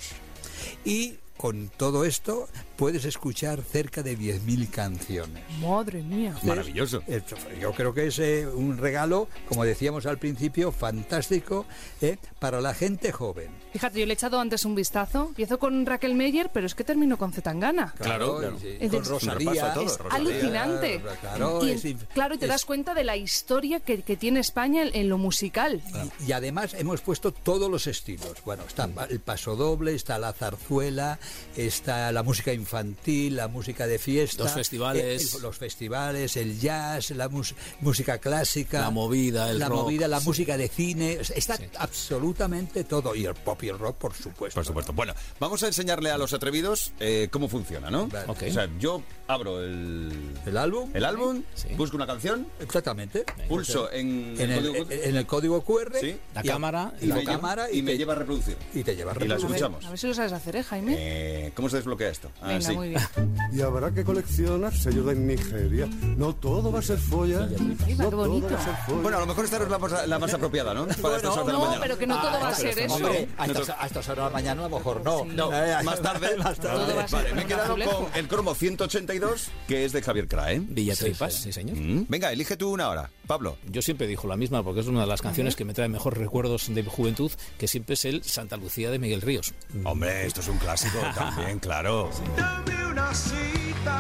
Y 0.85 1.15
con 1.37 1.71
todo 1.77 2.05
esto 2.05 2.49
puedes 2.83 3.05
escuchar 3.05 3.63
cerca 3.63 4.03
de 4.03 4.19
10.000 4.19 4.69
canciones. 4.69 5.45
Madre 5.61 6.03
mía. 6.03 6.35
Maravilloso. 6.43 7.01
Es- 7.07 7.23
Yo 7.61 7.71
creo 7.75 7.95
que 7.95 8.09
es 8.09 8.19
eh, 8.19 8.45
un 8.45 8.77
regalo, 8.77 9.29
como 9.49 9.65
decíamos 9.65 10.05
al 10.05 10.19
principio, 10.19 10.73
fantástico 10.73 11.65
eh, 12.01 12.17
para 12.41 12.61
la 12.61 12.75
gente 12.75 13.13
joven. 13.13 13.53
Fíjate, 13.73 14.01
yo 14.01 14.07
le 14.07 14.13
he 14.13 14.15
echado 14.15 14.41
antes 14.41 14.65
un 14.65 14.75
vistazo. 14.75 15.27
Empiezo 15.29 15.61
con 15.61 15.87
Raquel 15.87 16.17
Meyer, 16.17 16.51
pero 16.53 16.67
es 16.67 16.75
que 16.75 16.83
termino 16.83 17.17
con 17.19 17.33
Zetangana. 17.33 17.95
Claro, 17.99 18.39
claro. 18.39 18.57
y- 18.81 18.89
con 18.89 19.05
Rosalía. 19.05 19.75
es 19.81 19.99
alucinante. 20.11 21.01
Claro, 21.21 21.65
y, 21.65 21.71
es 21.71 21.87
claro, 22.13 22.35
y 22.35 22.39
te 22.39 22.47
es- 22.47 22.51
das 22.51 22.65
cuenta 22.65 22.95
de 22.95 23.05
la 23.05 23.17
historia 23.17 23.79
que, 23.79 24.03
que 24.03 24.17
tiene 24.17 24.41
España 24.41 24.83
en, 24.83 24.91
en 24.93 25.09
lo 25.09 25.19
musical. 25.19 25.81
Y, 26.21 26.31
y 26.31 26.33
además 26.33 26.75
hemos 26.75 27.01
puesto 27.01 27.31
todos 27.31 27.71
los 27.71 27.87
estilos. 27.87 28.43
Bueno, 28.45 28.65
está 28.67 28.89
el 29.09 29.21
paso 29.21 29.55
doble, 29.55 29.95
está 29.95 30.19
la 30.19 30.33
zarzuela, 30.33 31.21
está 31.57 32.11
la 32.11 32.25
música 32.25 32.53
infantil, 32.53 32.72
la 32.77 33.49
música 33.49 33.87
de 33.87 33.99
fiesta. 33.99 34.45
Los 34.45 34.53
festivales. 34.53 35.03
eh, 35.03 35.37
el- 35.37 35.43
los 35.43 35.57
festivales, 35.57 36.37
el 36.37 36.59
jazz, 36.59 37.11
la 37.11 37.29
mus- 37.29 37.55
música 37.81 38.19
clásica. 38.19 38.81
La 38.81 38.91
movida, 38.91 39.51
el 39.51 39.59
La 39.59 39.69
rock, 39.69 39.83
movida, 39.83 40.09
la 40.09 40.21
sí. 40.21 40.27
música 40.27 40.57
de 40.57 40.69
cine. 40.69 41.19
Está 41.35 41.59
absolutamente 41.79 42.85
todo. 42.85 43.15
Y 43.15 43.27
el 43.27 43.35
pop 43.35 43.63
y 43.63 43.69
el 43.69 43.79
rock, 43.79 43.97
por 43.97 44.15
supuesto. 44.15 44.55
Por 44.59 44.65
supuesto. 44.65 44.93
Bueno, 44.93 45.15
vamos 45.39 45.63
a 45.63 45.67
enseñarle 45.67 46.11
a 46.11 46.19
los 46.19 46.33
atrevidos 46.33 46.93
eh, 47.01 47.29
cómo 47.31 47.49
funciona, 47.49 47.91
¿no? 47.91 48.05
Ok. 48.27 48.43
O 48.49 48.53
sea, 48.53 48.69
yo 48.79 49.03
abro 49.27 49.63
el, 49.63 50.13
el 50.47 50.57
álbum. 50.57 50.91
el 50.95 51.05
álbum, 51.05 51.43
busco 51.77 51.97
una 51.97 52.07
canción, 52.07 52.47
Exactamente. 52.61 53.25
pulso 53.49 53.91
en, 53.93 54.35
En 54.39 54.51
el, 54.51 54.63
código- 54.65 54.87
en 54.91 55.17
el 55.17 55.27
código 55.27 55.65
QR. 55.65 55.99
Sí. 56.01 56.17
La 56.35 56.43
y- 56.45 56.49
cámara 56.49 56.93
y 57.01 57.05
y, 57.05 57.09
la 57.09 57.15
me, 57.17 57.21
lleva, 57.23 57.33
cámara 57.33 57.71
y 57.71 57.83
me 57.83 57.93
te- 57.93 57.99
lleva 57.99 58.13
a 58.13 58.17
reproducir. 58.17 58.57
y 58.75 58.83
te 58.83 58.95
lleva 58.97 59.13
a 59.13 59.15
Y 59.25 59.29
la 59.29 59.35
A 59.35 59.39
ver, 59.39 59.47
escuchamos. 59.47 59.85
a 59.85 59.91
ver 59.91 59.99
si 59.99 60.07
lo 60.07 60.15
sabes 60.15 60.33
hacer, 60.33 60.57
¿eh, 60.57 60.63
Jaime? 60.63 60.95
Eh, 60.99 61.53
¿Cómo 61.55 61.69
se 61.69 61.77
desbloquea 61.77 62.09
esto? 62.09 62.31
Ah, 62.41 62.52
Venga, 62.59 62.69
sí. 62.71 62.75
muy 62.77 62.89
bien. 62.91 63.03
Y 63.53 63.61
habrá 63.61 63.91
que 63.93 64.03
coleccionar 64.03 64.75
sellos 64.75 65.05
de 65.05 65.15
Nigeria. 65.15 65.87
No 66.17 66.35
todo 66.35 66.73
va 66.73 66.79
a 66.79 66.83
ser 66.83 66.97
folla. 66.97 67.41
No 67.41 67.77
qué 67.87 67.95
todo 67.97 68.17
bonito. 68.17 68.49
va 68.49 68.59
a 68.59 68.65
ser 68.65 68.75
folla. 68.87 69.03
Bueno, 69.03 69.17
a 69.19 69.21
lo 69.21 69.27
mejor 69.27 69.45
esta 69.45 69.59
no 69.59 69.65
es 69.67 69.71
la 69.71 69.79
más, 69.79 70.09
la 70.09 70.19
más 70.19 70.33
apropiada, 70.33 70.73
¿no? 70.73 70.87
Para 70.87 71.17
estas 71.17 71.33
horas 71.37 71.47
de 71.47 71.53
la 71.53 71.59
no, 71.59 71.65
mañana. 71.67 71.81
pero 71.83 71.99
que 71.99 72.07
no 72.07 72.19
todo 72.21 72.41
va 72.41 72.49
a 72.49 72.55
ser 72.55 72.79
eso. 72.79 72.95
Hombre, 72.95 73.29
a 73.37 73.47
estas, 73.47 73.67
to- 73.67 73.75
a 73.79 73.87
estas 73.87 74.09
horas 74.09 74.17
de 74.25 74.31
la 74.31 74.31
mañana 74.31 74.65
a 74.65 74.69
lo 74.71 74.79
mejor 74.79 75.03
no. 75.05 75.25
No, 75.27 75.53
Eh, 75.53 75.77
más 75.85 76.01
tarde. 76.03 76.35
más 76.39 76.59
tarde. 76.59 76.85
Todo 76.87 76.97
va 76.97 77.03
a 77.05 77.09
ser 77.09 77.19
Vale, 77.19 77.35
me 77.35 77.41
he 77.41 77.43
un 77.45 77.49
quedado 77.49 77.65
azulejo. 77.73 78.05
con 78.05 78.15
el 78.19 78.29
cromo 78.29 78.55
182, 78.55 79.51
que 79.69 79.85
es 79.85 79.93
de 79.93 80.01
Javier 80.01 80.29
Crae. 80.29 80.61
Villatripas, 80.61 81.35
sí, 81.35 81.53
señor. 81.53 81.77
Mm. 81.77 82.07
Venga, 82.09 82.33
elige 82.33 82.57
tú 82.57 82.71
una 82.73 82.89
hora, 82.89 83.11
Pablo. 83.27 83.59
Yo 83.71 83.83
siempre 83.83 84.07
dijo 84.07 84.27
la 84.27 84.39
misma 84.39 84.63
porque 84.63 84.81
es 84.81 84.87
una 84.87 85.03
de 85.03 85.07
las 85.09 85.21
canciones 85.21 85.57
que 85.57 85.67
me 85.67 85.75
trae 85.75 85.89
mejores 85.91 86.19
recuerdos 86.19 86.75
de 86.75 86.83
mi 86.83 86.89
juventud, 86.89 87.31
que 87.59 87.69
siempre 87.69 87.95
es 87.95 88.05
el 88.07 88.25
Santa 88.25 88.57
Lucía 88.57 88.91
de 88.91 88.99
Miguel 88.99 89.21
Ríos. 89.21 89.53
Hombre, 89.85 90.27
esto 90.27 90.41
es 90.41 90.49
un 90.49 90.57
clásico 90.57 90.99
también, 91.15 91.59
claro. 91.59 92.09
Dame 92.43 92.87
una 92.87 93.15
cita, 93.15 93.99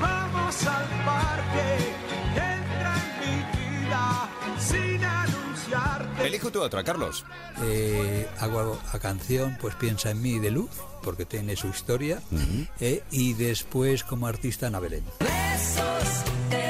vamos 0.00 0.66
al 0.66 0.86
parque, 1.04 1.68
entra 2.34 2.94
en 3.02 3.10
mi 3.20 3.36
vida 3.58 4.28
sin 4.58 5.04
anunciarte. 5.04 6.26
Elige 6.26 6.50
tú 6.50 6.60
otra, 6.62 6.84
Carlos. 6.84 7.24
Eh, 7.62 8.28
hago 8.40 8.78
a 8.92 8.98
canción, 8.98 9.56
pues 9.60 9.74
piensa 9.76 10.10
en 10.10 10.20
mí 10.22 10.38
de 10.38 10.50
luz, 10.50 10.70
porque 11.02 11.24
tiene 11.24 11.56
su 11.56 11.68
historia. 11.68 12.20
eh, 12.80 13.02
y 13.10 13.32
después, 13.34 14.04
como 14.04 14.26
artista, 14.26 14.66
Ana 14.66 14.80
Belén. 14.80 15.04
Besos, 15.20 16.24
ternura, 16.50 16.61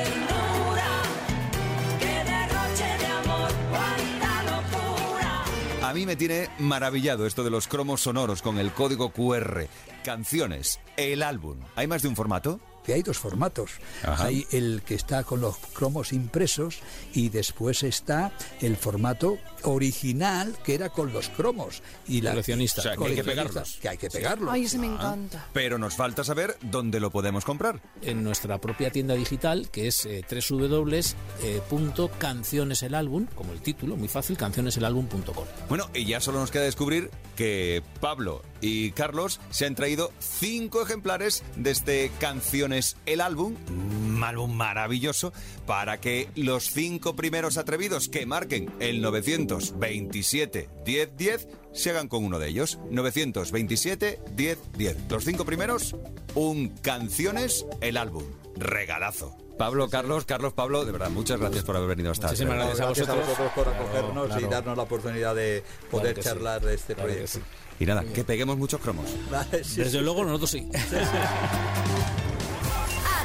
A 5.92 5.94
mí 5.94 6.06
me 6.06 6.16
tiene 6.16 6.48
maravillado 6.58 7.26
esto 7.26 7.44
de 7.44 7.50
los 7.50 7.68
cromos 7.68 8.00
sonoros 8.00 8.40
con 8.40 8.58
el 8.58 8.72
código 8.72 9.12
QR. 9.12 9.66
Canciones, 10.02 10.80
el 10.96 11.22
álbum. 11.22 11.58
¿Hay 11.76 11.86
más 11.86 12.00
de 12.00 12.08
un 12.08 12.16
formato? 12.16 12.60
Que 12.84 12.94
hay 12.94 13.02
dos 13.02 13.18
formatos. 13.18 13.72
Ajá. 14.02 14.24
Hay 14.24 14.46
el 14.50 14.82
que 14.84 14.94
está 14.94 15.24
con 15.24 15.40
los 15.40 15.56
cromos 15.72 16.12
impresos 16.12 16.80
y 17.14 17.28
después 17.28 17.82
está 17.82 18.32
el 18.60 18.76
formato 18.76 19.38
original 19.62 20.56
que 20.64 20.74
era 20.74 20.88
con 20.88 21.12
los 21.12 21.28
cromos. 21.28 21.82
Y 22.08 22.20
la, 22.20 22.30
Coleccionista. 22.30 22.80
O 22.80 22.82
sea, 22.82 22.96
que 22.96 23.04
hay 23.04 23.14
que 23.14 23.24
pegarlos. 23.24 23.78
Que 23.80 23.88
hay 23.88 23.98
que 23.98 24.10
pegarlos. 24.10 24.52
Ay, 24.52 24.64
ese 24.64 24.78
me 24.78 24.86
encanta. 24.86 25.46
Pero 25.52 25.78
nos 25.78 25.94
falta 25.94 26.24
saber 26.24 26.56
dónde 26.62 26.98
lo 27.00 27.10
podemos 27.10 27.44
comprar. 27.44 27.80
En 28.00 28.24
nuestra 28.24 28.58
propia 28.58 28.90
tienda 28.90 29.14
digital, 29.14 29.68
que 29.70 29.88
es 29.88 30.06
eh, 30.06 30.24
www.cancioneselalbum, 30.50 33.26
como 33.34 33.52
el 33.52 33.60
título, 33.60 33.96
muy 33.96 34.08
fácil, 34.08 34.36
cancioneselalbum.com. 34.36 35.44
Bueno, 35.68 35.88
y 35.94 36.04
ya 36.04 36.20
solo 36.20 36.40
nos 36.40 36.50
queda 36.50 36.64
descubrir 36.64 37.10
que 37.36 37.82
Pablo 38.00 38.42
y 38.60 38.92
Carlos 38.92 39.40
se 39.50 39.66
han 39.66 39.74
traído 39.74 40.12
cinco 40.18 40.82
ejemplares 40.82 41.42
de 41.56 41.70
este 41.70 42.10
Canciones 42.18 42.96
el 43.06 43.20
álbum, 43.20 43.56
un 43.68 44.22
álbum 44.22 44.52
maravilloso, 44.52 45.32
para 45.66 46.00
que 46.00 46.28
los 46.36 46.70
cinco 46.70 47.16
primeros 47.16 47.56
atrevidos 47.56 48.08
que 48.08 48.26
marquen 48.26 48.72
el 48.80 49.00
927 49.00 50.68
1010 50.86 51.48
se 51.72 51.90
hagan 51.90 52.08
con 52.08 52.24
uno 52.24 52.38
de 52.38 52.48
ellos. 52.48 52.78
927 52.90 54.20
1010. 54.36 54.96
Los 55.08 55.24
cinco 55.24 55.44
primeros, 55.44 55.96
un 56.34 56.68
Canciones 56.68 57.66
el 57.80 57.96
álbum. 57.96 58.24
Regalazo. 58.56 59.36
Pablo, 59.58 59.88
Carlos, 59.88 60.24
Carlos, 60.24 60.52
Pablo, 60.52 60.84
de 60.84 60.92
verdad, 60.92 61.10
muchas 61.10 61.38
gracias 61.38 61.62
por 61.64 61.76
haber 61.76 61.88
venido 61.90 62.10
hasta 62.10 62.28
Muchísimas 62.28 62.56
gracias 62.56 62.80
a 62.80 62.84
Gracias 62.86 63.08
a 63.08 63.14
vosotros. 63.14 63.50
por 63.54 63.68
acogernos 63.68 64.26
Claro. 64.26 64.46
y 64.46 64.50
darnos 64.50 64.76
la 64.76 64.82
oportunidad 64.82 65.34
de 65.34 65.62
poder 65.90 66.14
Claro 66.14 66.14
que 66.16 66.22
sí. 66.22 66.28
charlar 66.28 66.60
de 66.62 66.74
este 66.74 66.94
proyecto. 66.94 67.26
sí. 67.28 67.40
Y 67.80 67.86
nada, 67.86 68.04
que 68.04 68.22
peguemos 68.24 68.56
muchos 68.56 68.80
cromos. 68.80 69.06
Desde 69.50 69.90
sí. 69.90 69.98
luego 70.00 70.24
nosotros 70.24 70.50
sí. 70.50 70.68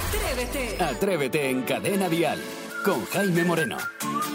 Atrévete. 0.06 0.84
Atrévete 0.84 1.50
en 1.50 1.63
Cadena 1.63 2.10
Dial 2.10 2.40
con 2.88 3.06
Jaime 3.08 3.43
Moreno. 3.43 3.78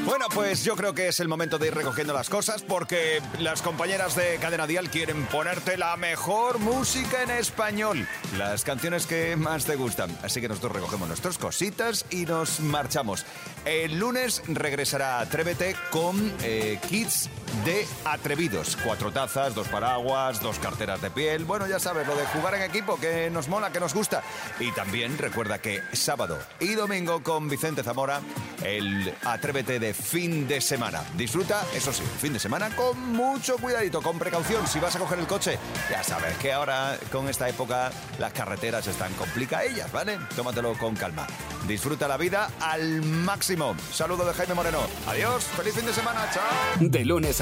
Bueno, 0.04 0.26
pues 0.34 0.62
yo 0.62 0.76
creo 0.76 0.92
que 0.92 1.08
es 1.08 1.20
el 1.20 1.28
momento 1.28 1.56
de 1.56 1.68
ir 1.68 1.74
recogiendo 1.74 2.12
las 2.12 2.28
cosas 2.28 2.62
porque 2.62 3.22
las 3.38 3.62
compañeras 3.62 4.14
de 4.14 4.36
Cadena 4.42 4.66
Dial 4.66 4.90
quieren 4.90 5.24
ponerte 5.24 5.78
la 5.78 5.96
mejor 5.96 6.58
música 6.58 7.22
en 7.22 7.30
español, 7.30 8.06
las 8.36 8.62
canciones 8.64 9.06
que 9.06 9.36
más 9.36 9.64
te 9.64 9.74
gustan. 9.74 10.14
Así 10.22 10.42
que 10.42 10.48
nosotros 10.48 10.72
recogemos 10.72 11.08
nuestras 11.08 11.38
cositas 11.38 12.04
y 12.10 12.26
nos 12.26 12.60
marchamos. 12.60 13.24
El 13.64 13.98
lunes 13.98 14.42
regresará 14.48 15.20
Atrévete 15.20 15.74
con 15.90 16.30
eh, 16.42 16.78
kits 16.90 17.30
de 17.64 17.86
atrevidos. 18.04 18.76
Cuatro 18.82 19.12
tazas, 19.12 19.54
dos 19.54 19.68
paraguas, 19.68 20.40
dos 20.40 20.58
carteras 20.58 21.00
de 21.00 21.10
piel. 21.10 21.44
Bueno, 21.44 21.66
ya 21.66 21.78
sabes, 21.78 22.06
lo 22.06 22.16
de 22.16 22.26
jugar 22.26 22.54
en 22.54 22.62
equipo 22.62 22.98
que 22.98 23.30
nos 23.30 23.48
mola, 23.48 23.70
que 23.70 23.80
nos 23.80 23.94
gusta. 23.94 24.22
Y 24.58 24.72
también 24.72 25.18
recuerda 25.18 25.58
que 25.58 25.80
sábado 25.92 26.38
y 26.60 26.74
domingo 26.74 27.22
con 27.22 27.48
Vicente 27.48 27.82
Zamora, 27.82 28.20
el 28.64 29.14
Atrévete 29.24 29.78
de 29.78 29.94
fin 29.94 30.48
de 30.48 30.60
semana. 30.60 31.02
Disfruta, 31.16 31.64
eso 31.74 31.92
sí, 31.92 32.02
fin 32.20 32.32
de 32.32 32.38
semana 32.38 32.74
con 32.74 32.98
mucho 33.12 33.56
cuidadito, 33.58 34.00
con 34.02 34.18
precaución. 34.18 34.66
Si 34.66 34.80
vas 34.80 34.96
a 34.96 34.98
coger 34.98 35.18
el 35.18 35.26
coche, 35.26 35.58
ya 35.90 36.02
sabes 36.02 36.36
que 36.38 36.52
ahora 36.52 36.96
con 37.10 37.28
esta 37.28 37.48
época 37.48 37.90
las 38.18 38.32
carreteras 38.32 38.86
están 38.86 39.12
complicadillas, 39.14 39.92
¿vale? 39.92 40.18
Tómatelo 40.34 40.72
con 40.78 40.94
calma. 40.96 41.26
Disfruta 41.66 42.08
la 42.08 42.16
vida 42.16 42.50
al 42.60 43.02
máximo. 43.02 43.76
Saludo 43.92 44.24
de 44.24 44.32
Jaime 44.34 44.54
Moreno. 44.54 44.80
Adiós, 45.06 45.44
feliz 45.44 45.74
fin 45.74 45.86
de 45.86 45.92
semana, 45.92 46.28
chao. 46.32 46.42
De 46.80 47.04
lunes 47.04 47.41